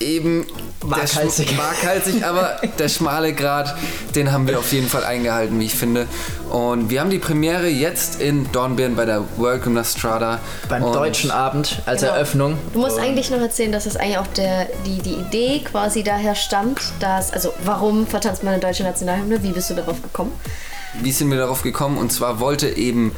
eben 0.00 0.46
Waghalsig. 0.82 1.56
Waghalsig, 1.58 2.24
aber 2.24 2.60
der 2.78 2.88
schmale 2.88 3.32
Grad, 3.32 3.74
den 4.14 4.30
haben 4.32 4.46
wir 4.46 4.58
auf 4.58 4.72
jeden 4.72 4.88
Fall 4.88 5.04
eingehalten, 5.04 5.58
wie 5.58 5.66
ich 5.66 5.74
finde. 5.74 6.06
Und 6.50 6.90
wir 6.90 7.00
haben 7.00 7.10
die 7.10 7.18
Premiere 7.18 7.66
jetzt 7.68 8.20
in 8.20 8.50
Dornbirn 8.52 8.94
bei 8.94 9.04
der 9.04 9.24
World 9.36 9.64
Gymnastrada. 9.64 10.38
Beim 10.68 10.82
und 10.84 10.94
deutschen 10.94 11.30
Abend 11.30 11.82
als 11.86 12.02
Genau. 12.02 12.12
Eröffnung. 12.14 12.58
Du 12.72 12.78
musst 12.80 12.96
Und- 12.98 13.02
eigentlich 13.02 13.30
noch 13.30 13.40
erzählen, 13.40 13.72
dass 13.72 13.84
das 13.84 13.96
eigentlich 13.96 14.18
auch 14.18 14.26
der, 14.28 14.66
die, 14.84 14.98
die 15.02 15.14
Idee 15.14 15.60
quasi 15.64 16.02
daher 16.04 16.34
stammt, 16.34 16.80
dass, 17.00 17.32
also 17.32 17.52
warum 17.64 18.06
vertanzt 18.06 18.44
man 18.44 18.52
eine 18.52 18.62
deutsche 18.62 18.84
Nationalhymne? 18.84 19.42
Wie 19.42 19.52
bist 19.52 19.70
du 19.70 19.74
darauf 19.74 20.00
gekommen? 20.02 20.32
Wie 21.02 21.12
sind 21.12 21.30
wir 21.30 21.38
darauf 21.38 21.62
gekommen? 21.62 21.98
Und 21.98 22.12
zwar 22.12 22.38
wollte 22.40 22.68
eben 22.68 23.12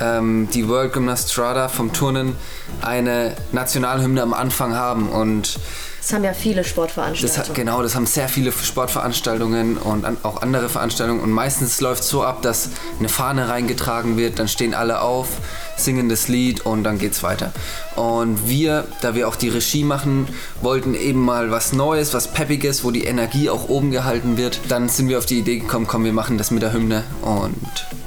ähm, 0.00 0.48
die 0.52 0.68
World 0.68 0.92
Gymnastrada 0.92 1.68
vom 1.68 1.92
Turnen 1.92 2.36
eine 2.82 3.34
Nationalhymne 3.52 4.22
am 4.22 4.34
Anfang 4.34 4.74
haben. 4.74 5.08
Und 5.08 5.58
Das 6.02 6.12
haben 6.12 6.24
ja 6.24 6.32
viele 6.34 6.56
das 6.62 6.68
Sportveranstaltungen. 6.68 7.48
hat, 7.48 7.54
genau, 7.54 7.80
das 7.82 7.94
haben 7.94 8.06
sehr 8.06 8.28
viele 8.28 8.50
Sportveranstaltungen 8.50 9.76
und 9.76 10.04
an, 10.04 10.16
auch 10.24 10.42
andere 10.42 10.68
Veranstaltungen. 10.68 11.20
Und 11.20 11.30
meistens 11.30 11.80
läuft 11.80 12.02
es 12.02 12.08
so 12.08 12.24
ab, 12.24 12.42
dass 12.42 12.70
eine 12.98 13.08
Fahne 13.08 13.48
reingetragen 13.48 14.16
wird, 14.16 14.40
dann 14.40 14.48
stehen 14.48 14.74
alle 14.74 15.00
auf, 15.00 15.28
singen 15.76 16.08
das 16.08 16.26
Lied 16.26 16.66
und 16.66 16.82
dann 16.82 16.98
geht's 16.98 17.22
weiter. 17.22 17.52
Und 17.94 18.48
wir, 18.48 18.84
da 19.00 19.14
wir 19.14 19.28
auch 19.28 19.36
die 19.36 19.48
Regie 19.48 19.84
machen, 19.84 20.26
wollten 20.60 20.94
eben 20.94 21.20
mal 21.24 21.52
was 21.52 21.72
Neues, 21.72 22.12
was 22.14 22.28
Peppiges, 22.28 22.82
wo 22.82 22.90
die 22.90 23.04
Energie 23.04 23.48
auch 23.48 23.68
oben 23.68 23.92
gehalten 23.92 24.36
wird. 24.36 24.58
Dann 24.68 24.88
sind 24.88 25.08
wir 25.08 25.18
auf 25.18 25.26
die 25.26 25.38
Idee 25.38 25.58
gekommen, 25.58 25.86
komm, 25.86 26.04
wir 26.04 26.12
machen 26.12 26.36
das 26.36 26.50
mit 26.50 26.62
der 26.62 26.72
Hymne 26.72 27.04
und 27.22 27.54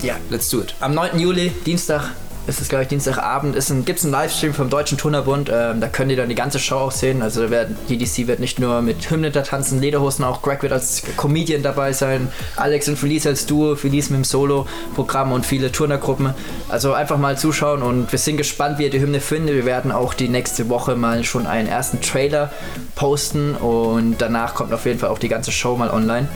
Ja. 0.02 0.16
let's 0.30 0.50
do 0.50 0.60
it. 0.60 0.76
Am 0.82 0.94
9. 0.94 1.18
Juli, 1.18 1.50
Dienstag, 1.66 2.12
ist 2.48 2.62
es 2.62 2.70
glaube 2.70 2.84
ich 2.84 2.90
Dienstagabend, 2.90 3.56
gibt 3.86 4.00
es 4.00 4.06
einen 4.06 4.12
Livestream 4.12 4.54
vom 4.54 4.70
Deutschen 4.70 4.98
Turnerbund. 4.98 5.50
Ähm, 5.54 5.82
da 5.82 5.88
könnt 5.88 6.12
ihr 6.12 6.18
dann 6.18 6.30
die 6.30 6.36
ganze 6.36 6.60
Show 6.60 6.76
auch 6.76 6.92
sehen. 6.92 7.22
Also 7.22 7.44
da 7.44 7.50
werden, 7.50 7.78
GDC 7.88 8.28
wird 8.28 8.40
nicht 8.40 8.60
nur 8.60 8.82
mit 8.82 9.10
Hymne 9.10 9.32
da 9.32 9.42
tanzen, 9.42 9.82
Lederhosen, 9.82 10.24
auch 10.24 10.42
Greg 10.42 10.62
wird 10.62 10.74
als 10.74 11.04
Comedian 11.18 11.64
dabei 11.64 11.94
sein, 11.94 12.30
Alex 12.56 12.88
und 12.88 12.98
Felice 12.98 13.28
als 13.28 13.46
Duo, 13.46 13.76
Felice 13.76 14.10
mit 14.12 14.20
dem 14.20 14.24
Solo-Programm 14.24 15.32
und 15.32 15.46
viele 15.46 15.72
Turnergruppen. 15.72 16.34
Also 16.70 16.94
einfach 16.94 17.18
mal 17.18 17.38
zuschauen 17.38 17.82
und 17.82 18.12
wir 18.12 18.20
sind 18.20 18.38
gespannt, 18.38 18.78
wie 18.80 18.84
ihr 18.84 18.90
die 18.90 19.02
Hymne 19.02 19.20
findet. 19.20 19.56
Wir 19.56 19.66
werden 19.66 19.92
auch 19.92 20.14
die 20.14 20.30
nächste 20.30 20.70
Woche 20.70 20.96
mal 20.96 21.24
schon 21.24 21.48
einen 21.48 21.68
ersten 21.68 22.02
Trailer 22.02 22.52
posten 22.96 23.56
und 23.56 24.18
danach 24.20 24.56
kommt 24.56 24.74
auf 24.74 24.86
jeden 24.86 25.00
Fall 25.00 25.10
auch 25.10 25.20
die 25.20 25.30
ganze 25.30 25.52
Show 25.52 25.76
mal 25.76 25.90
online. 25.90 26.28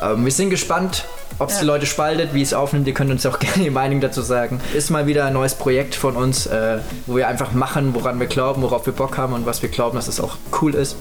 Ähm, 0.00 0.24
wir 0.24 0.32
sind 0.32 0.50
gespannt, 0.50 1.04
ob 1.38 1.50
es 1.50 1.58
die 1.58 1.64
Leute 1.64 1.86
spaltet, 1.86 2.34
wie 2.34 2.42
es 2.42 2.54
aufnimmt, 2.54 2.86
ihr 2.86 2.94
könnt 2.94 3.10
uns 3.10 3.24
auch 3.26 3.38
gerne 3.40 3.64
die 3.64 3.70
Meinung 3.70 4.00
dazu 4.00 4.22
sagen. 4.22 4.60
Ist 4.74 4.90
mal 4.90 5.06
wieder 5.06 5.26
ein 5.26 5.32
neues 5.32 5.54
Projekt 5.54 5.94
von 5.94 6.16
uns, 6.16 6.46
äh, 6.46 6.78
wo 7.06 7.16
wir 7.16 7.28
einfach 7.28 7.52
machen, 7.52 7.94
woran 7.94 8.18
wir 8.18 8.26
glauben, 8.26 8.62
worauf 8.62 8.86
wir 8.86 8.92
Bock 8.92 9.18
haben 9.18 9.32
und 9.32 9.46
was 9.46 9.62
wir 9.62 9.68
glauben, 9.68 9.96
dass 9.96 10.08
es 10.08 10.20
auch 10.20 10.36
cool 10.60 10.74
ist. 10.74 10.96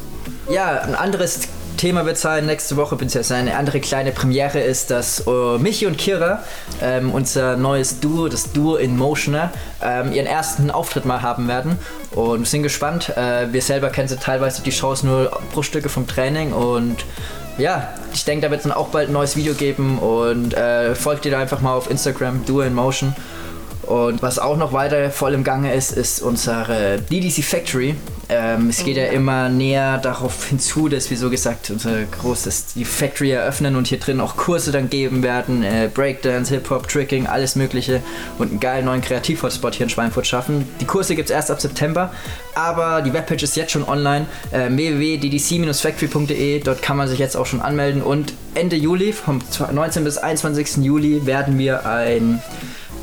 Ja, 0.49 0.81
ein 0.81 0.95
anderes 0.95 1.47
Thema 1.77 2.05
wird 2.05 2.17
sein 2.17 2.47
nächste 2.47 2.75
Woche, 2.75 2.95
beziehungsweise 2.95 3.35
eine 3.35 3.55
andere 3.55 3.79
kleine 3.79 4.11
Premiere 4.11 4.59
ist, 4.59 4.89
dass 4.89 5.25
äh, 5.27 5.57
Michi 5.59 5.85
und 5.85 5.97
Kira, 5.97 6.43
ähm, 6.81 7.11
unser 7.11 7.55
neues 7.55 7.99
Duo, 7.99 8.27
das 8.27 8.51
Duo 8.51 8.77
in 8.77 8.97
Motioner, 8.97 9.51
ähm, 9.81 10.11
ihren 10.11 10.25
ersten 10.25 10.71
Auftritt 10.71 11.05
mal 11.05 11.21
haben 11.21 11.47
werden. 11.47 11.77
Und 12.11 12.39
wir 12.39 12.45
sind 12.45 12.63
gespannt. 12.63 13.15
Äh, 13.15 13.53
wir 13.53 13.61
selber 13.61 13.89
kennen 13.89 14.07
sie 14.07 14.17
teilweise 14.17 14.63
die 14.63 14.71
Shows 14.71 15.03
nur 15.03 15.39
Bruchstücke 15.53 15.87
vom 15.87 16.07
Training 16.07 16.51
und 16.51 17.05
ja, 17.57 17.89
ich 18.13 18.25
denke, 18.25 18.45
da 18.45 18.51
wird 18.51 18.59
es 18.59 18.63
dann 18.63 18.73
auch 18.73 18.89
bald 18.89 19.09
ein 19.09 19.13
neues 19.13 19.35
Video 19.35 19.53
geben 19.53 19.99
und 19.99 20.53
äh, 20.53 20.95
folgt 20.95 21.25
ihr 21.25 21.31
da 21.31 21.39
einfach 21.39 21.61
mal 21.61 21.73
auf 21.73 21.89
Instagram, 21.89 22.45
Duo 22.45 22.61
in 22.61 22.73
Motion. 22.73 23.15
Und 23.83 24.21
was 24.21 24.37
auch 24.37 24.57
noch 24.57 24.73
weiter 24.73 25.09
voll 25.11 25.33
im 25.33 25.43
Gange 25.43 25.73
ist, 25.73 25.91
ist 25.91 26.21
unsere 26.21 26.99
DDC 26.99 27.43
Factory. 27.43 27.95
Ähm, 28.29 28.69
es 28.69 28.83
geht 28.83 28.97
ja 28.97 29.05
immer 29.05 29.47
näher 29.47 29.99
darauf 29.99 30.47
hinzu, 30.47 30.89
dass 30.89 31.09
wir 31.09 31.17
so 31.17 31.29
gesagt 31.29 31.69
unser 31.69 32.03
großes 32.03 32.73
die 32.75 32.83
Factory 32.83 33.31
eröffnen 33.31 33.77
und 33.77 33.87
hier 33.87 33.99
drin 33.99 34.19
auch 34.19 34.35
Kurse 34.35 34.73
dann 34.73 34.89
geben 34.89 35.23
werden, 35.23 35.63
äh, 35.63 35.89
Breakdance, 35.93 36.53
Hip-Hop, 36.53 36.89
Tricking, 36.89 37.25
alles 37.25 37.55
mögliche 37.55 38.01
und 38.37 38.51
einen 38.51 38.59
geilen 38.59 38.85
neuen 38.85 39.01
Kreativ-Hotspot 39.01 39.75
hier 39.75 39.85
in 39.85 39.89
Schweinfurt 39.89 40.27
schaffen. 40.27 40.67
Die 40.81 40.85
Kurse 40.85 41.15
gibt 41.15 41.29
es 41.29 41.35
erst 41.35 41.51
ab 41.51 41.61
September, 41.61 42.11
aber 42.53 43.01
die 43.01 43.13
Webpage 43.13 43.43
ist 43.43 43.55
jetzt 43.55 43.71
schon 43.71 43.87
online, 43.87 44.25
äh, 44.51 44.69
www.ddc-factory.de, 44.69 46.59
dort 46.59 46.81
kann 46.81 46.97
man 46.97 47.07
sich 47.07 47.19
jetzt 47.19 47.37
auch 47.37 47.45
schon 47.45 47.61
anmelden 47.61 48.01
und 48.01 48.33
Ende 48.55 48.75
Juli, 48.75 49.13
vom 49.13 49.39
19. 49.71 50.03
bis 50.03 50.17
21. 50.17 50.83
Juli 50.83 51.25
werden 51.25 51.57
wir 51.57 51.85
ein 51.85 52.41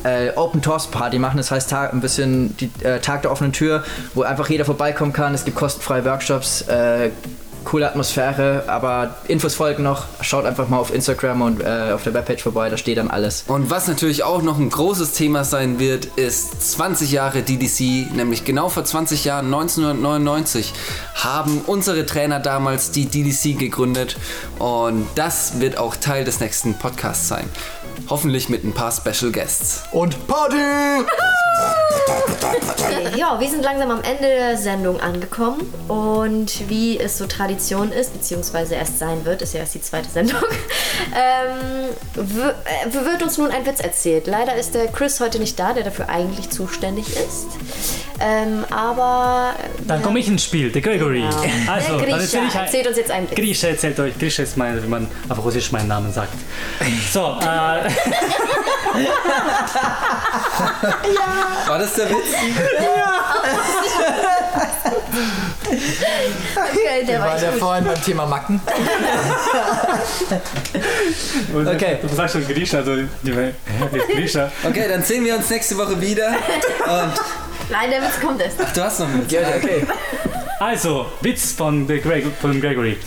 äh, 0.05 0.31
Open 0.35 0.61
Tours 0.61 0.87
Party 0.87 1.19
machen. 1.19 1.37
Das 1.37 1.51
heißt 1.51 1.73
ein 1.73 2.01
bisschen 2.01 2.55
die 2.57 2.69
äh, 2.83 2.99
Tag 2.99 3.23
der 3.23 3.31
offenen 3.31 3.51
Tür, 3.51 3.83
wo 4.13 4.21
einfach 4.21 4.49
jeder 4.49 4.65
vorbeikommen 4.65 5.13
kann. 5.13 5.33
Es 5.33 5.45
gibt 5.45 5.57
kostenfreie 5.57 6.05
Workshops, 6.05 6.61
äh, 6.63 7.09
coole 7.65 7.87
Atmosphäre, 7.87 8.63
aber 8.67 9.15
Infos 9.27 9.55
folgen 9.55 9.83
noch. 9.83 10.05
Schaut 10.21 10.45
einfach 10.45 10.69
mal 10.69 10.77
auf 10.77 10.93
Instagram 10.93 11.41
und 11.41 11.61
äh, 11.61 11.91
auf 11.93 12.03
der 12.03 12.13
Webpage 12.13 12.41
vorbei, 12.41 12.69
da 12.69 12.77
steht 12.77 12.97
dann 12.97 13.09
alles. 13.09 13.43
Und 13.47 13.69
was 13.69 13.87
natürlich 13.87 14.23
auch 14.23 14.41
noch 14.41 14.57
ein 14.57 14.69
großes 14.69 15.11
Thema 15.13 15.43
sein 15.43 15.79
wird, 15.79 16.05
ist 16.05 16.71
20 16.75 17.11
Jahre 17.11 17.41
DDC, 17.41 18.15
nämlich 18.15 18.45
genau 18.45 18.69
vor 18.69 18.85
20 18.85 19.25
Jahren, 19.25 19.45
1999, 19.47 20.73
haben 21.15 21.61
unsere 21.65 22.05
Trainer 22.05 22.39
damals 22.39 22.91
die 22.91 23.05
DDC 23.05 23.59
gegründet 23.59 24.17
und 24.59 25.07
das 25.15 25.59
wird 25.59 25.77
auch 25.77 25.95
Teil 25.95 26.23
des 26.23 26.39
nächsten 26.39 26.75
Podcasts 26.75 27.27
sein. 27.27 27.49
Hoffentlich 28.09 28.49
mit 28.49 28.63
ein 28.63 28.73
paar 28.73 28.91
Special 28.91 29.31
Guests. 29.31 29.83
Und 29.91 30.27
Party! 30.27 30.55
Ja, 33.15 33.39
wir 33.39 33.49
sind 33.49 33.63
langsam 33.63 33.91
am 33.91 34.01
Ende 34.03 34.23
der 34.23 34.57
Sendung 34.57 34.99
angekommen 34.99 35.73
und 35.87 36.69
wie 36.69 36.99
es 36.99 37.17
so 37.17 37.25
Tradition 37.25 37.91
ist, 37.91 38.13
beziehungsweise 38.13 38.75
erst 38.75 38.99
sein 38.99 39.25
wird, 39.25 39.41
ist 39.41 39.53
ja 39.53 39.61
erst 39.61 39.75
die 39.75 39.81
zweite 39.81 40.09
Sendung, 40.09 40.41
ähm, 41.15 41.89
äh, 42.15 42.93
wird 42.93 43.23
uns 43.23 43.37
nun 43.37 43.51
ein 43.51 43.65
Witz 43.65 43.79
erzählt. 43.79 44.27
Leider 44.27 44.55
ist 44.55 44.75
der 44.75 44.87
Chris 44.87 45.19
heute 45.19 45.39
nicht 45.39 45.57
da, 45.59 45.73
der 45.73 45.83
dafür 45.83 46.09
eigentlich 46.09 46.49
zuständig 46.49 47.07
ist. 47.15 47.47
Ähm, 48.19 48.63
aber 48.71 49.55
Dann 49.87 50.01
komme 50.01 50.19
ich 50.19 50.27
ins 50.27 50.43
Spiel, 50.45 50.71
der 50.71 50.81
Gregory. 50.81 51.21
Genau. 51.21 51.35
Also, 51.71 51.97
Der 51.97 52.07
dann 52.07 52.19
Grisha 52.19 52.37
erzähle 52.37 52.47
ich 52.47 52.55
ein- 52.55 52.65
erzählt 52.65 52.87
uns 52.87 52.97
jetzt 52.97 53.11
einen 53.11 53.29
Witz. 53.29 53.35
Grisha 53.37 53.67
erzählt 53.67 53.99
euch. 53.99 54.17
Grisha 54.17 54.43
ist 54.43 54.55
mein, 54.57 54.81
wie 54.81 54.87
man 54.87 55.07
auf 55.29 55.43
Russisch 55.43 55.71
meinen 55.71 55.87
Namen 55.89 56.13
sagt. 56.13 56.33
So, 57.11 57.37
äh, 57.41 57.45
War 61.67 61.79
das 61.79 61.93
der 61.95 62.09
Witz? 62.09 62.27
okay, 66.55 67.05
der 67.07 67.19
war 67.19 67.27
ja 67.29 67.35
echt 67.43 67.51
gut. 67.51 67.59
vorhin 67.59 67.85
beim 67.85 68.01
Thema 68.03 68.25
Macken. 68.25 68.61
okay. 71.53 71.99
Du 72.01 72.07
sagst 72.15 72.33
schon 72.33 72.47
Grisha, 72.47 72.77
also 72.79 72.95
Grisha. 74.13 74.51
Okay, 74.63 74.85
dann 74.89 75.03
sehen 75.03 75.25
wir 75.25 75.35
uns 75.35 75.49
nächste 75.49 75.77
Woche 75.77 75.99
wieder. 75.99 76.27
Und 76.29 77.13
Nein, 77.69 77.89
der 77.89 78.01
Witz 78.01 78.19
kommt 78.21 78.41
erst. 78.41 78.57
ach, 78.63 78.73
du 78.73 78.83
hast 78.83 78.99
noch 78.99 79.07
einen 79.07 79.21
Witz. 79.23 79.31
Ja, 79.31 79.41
okay. 79.41 79.85
Also, 80.59 81.07
Witz 81.21 81.51
von, 81.51 81.87
der 81.87 81.99
Greg, 81.99 82.25
von 82.41 82.61
Gregory. 82.61 82.97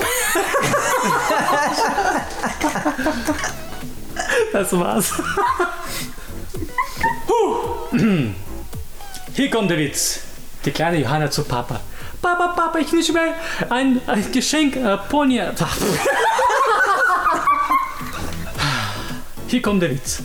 Das 4.52 4.72
war's. 4.72 5.12
Huh. 7.28 7.88
Hier 9.34 9.50
kommt 9.50 9.70
der 9.70 9.78
Witz. 9.78 10.20
Die 10.64 10.70
kleine 10.72 10.98
Johanna 10.98 11.30
zu 11.30 11.44
Papa. 11.44 11.80
Papa, 12.20 12.48
Papa, 12.48 12.78
ich 12.78 12.92
wünsche 12.92 13.12
mir 13.12 13.34
ein, 13.70 14.00
ein 14.06 14.32
Geschenk, 14.32 14.76
äh, 14.76 14.96
Pony. 15.08 15.40
hier 19.46 19.62
kommt 19.62 19.82
der 19.82 19.90
Witz. 19.90 20.22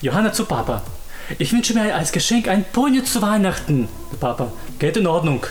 Johanna 0.00 0.32
zu 0.32 0.44
Papa. 0.44 0.82
Ich 1.38 1.52
wünsche 1.52 1.74
mir 1.74 1.94
als 1.94 2.12
Geschenk 2.12 2.48
ein 2.48 2.64
Pony 2.64 3.04
zu 3.04 3.22
Weihnachten. 3.22 3.88
Papa, 4.20 4.52
geht 4.78 4.96
in 4.96 5.06
Ordnung. 5.06 5.46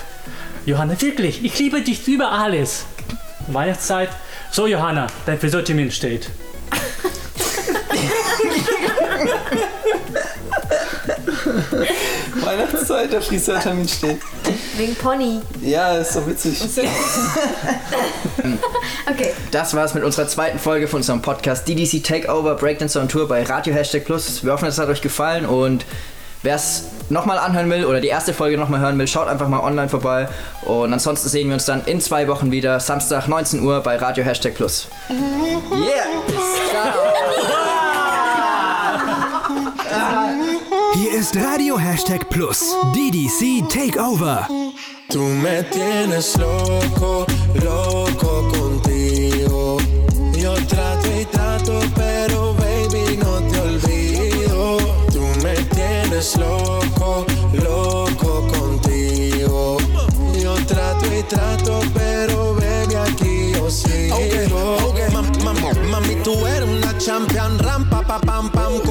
Johanna, 0.66 1.00
wirklich, 1.02 1.44
ich 1.44 1.58
liebe 1.58 1.82
dich 1.82 2.08
über 2.08 2.32
alles. 2.32 2.86
Weihnachtszeit. 3.48 4.10
So, 4.52 4.68
Johanna, 4.68 5.08
dein 5.26 5.40
Friseurtermin 5.40 5.92
steht. 5.92 6.30
Weihnachtszeit, 12.46 13.12
der 13.12 13.22
Friseurtermin 13.22 13.88
steht. 13.88 14.20
Wegen 14.78 14.96
Pony. 14.96 15.42
Ja, 15.62 15.98
ist 15.98 16.14
so 16.14 16.26
witzig. 16.28 16.60
Okay. 19.10 19.34
Das 19.52 19.74
war's 19.76 19.94
mit 19.94 20.04
unserer 20.04 20.28
zweiten 20.28 20.60
Folge 20.60 20.88
von 20.88 20.98
unserem 21.00 21.22
Podcast 21.22 21.68
DDC 21.68 22.04
Takeover 22.04 22.56
Breakdance 22.56 23.00
on 23.00 23.10
Tour 23.10 23.28
bei 23.28 23.44
Radio 23.44 23.74
Hashtag 23.74 24.06
Plus. 24.06 24.44
Wir 24.44 24.54
hoffen, 24.54 24.68
es 24.68 24.78
hat 24.78 24.88
euch 24.90 25.02
gefallen 25.02 25.46
und 25.46 25.86
wer 26.44 26.56
es 26.56 26.86
nochmal 27.10 27.38
anhören 27.38 27.70
will 27.70 27.86
oder 27.86 28.00
die 28.00 28.08
erste 28.08 28.34
Folge 28.34 28.58
nochmal 28.58 28.80
hören 28.80 28.98
will, 28.98 29.08
schaut 29.08 29.28
einfach 29.28 29.48
mal 29.48 29.60
online 29.60 29.90
vorbei. 29.90 30.30
Und 30.62 30.94
ansonsten 30.94 31.30
sehen 31.30 31.48
wir 31.48 31.56
uns 31.56 31.66
dann 31.66 31.84
in 31.86 32.00
zwei 32.00 32.28
Wochen 32.28 32.52
wieder, 32.52 32.80
Samstag 32.80 33.28
19 33.28 33.64
Uhr 33.64 33.82
bei 33.82 33.98
Radio 33.98 34.24
Hashtag 34.24 34.56
Plus. 34.56 34.88
Yeah! 35.10 36.06
Hier 41.02 41.14
ist 41.14 41.36
Radio 41.36 41.80
Hashtag 41.80 42.30
Plus, 42.30 42.76
DDC 42.94 43.68
Takeover. 43.68 44.46
Tú 45.10 45.24
me 45.24 45.64
tienes 45.64 46.38
loco, 46.38 47.26
loco 47.56 48.48
contigo. 48.52 49.80
Yo 50.38 50.54
trato 50.68 51.08
y 51.20 51.26
trato, 51.26 51.80
pero 51.96 52.54
baby 52.54 53.18
no 53.18 53.42
te 53.50 53.60
olvido. 53.62 54.78
Tú 55.12 55.24
me 55.42 55.56
tienes 55.74 56.38
loco, 56.38 57.26
loco 57.54 58.48
contigo. 58.54 59.78
Yo 60.40 60.54
trato 60.68 61.08
y 61.18 61.24
trato, 61.24 61.80
pero 61.96 62.54
baby 62.54 62.94
aquí 62.94 63.54
yo 63.56 63.72
sigo. 63.72 64.20
Mami, 65.90 66.16
tú 66.24 66.46
eres 66.46 66.70
una 66.70 66.96
champion, 67.00 67.58
rampa, 67.58 68.02
pa, 68.04 68.20
pam, 68.20 68.52
pam, 68.52 68.80
con 68.82 68.91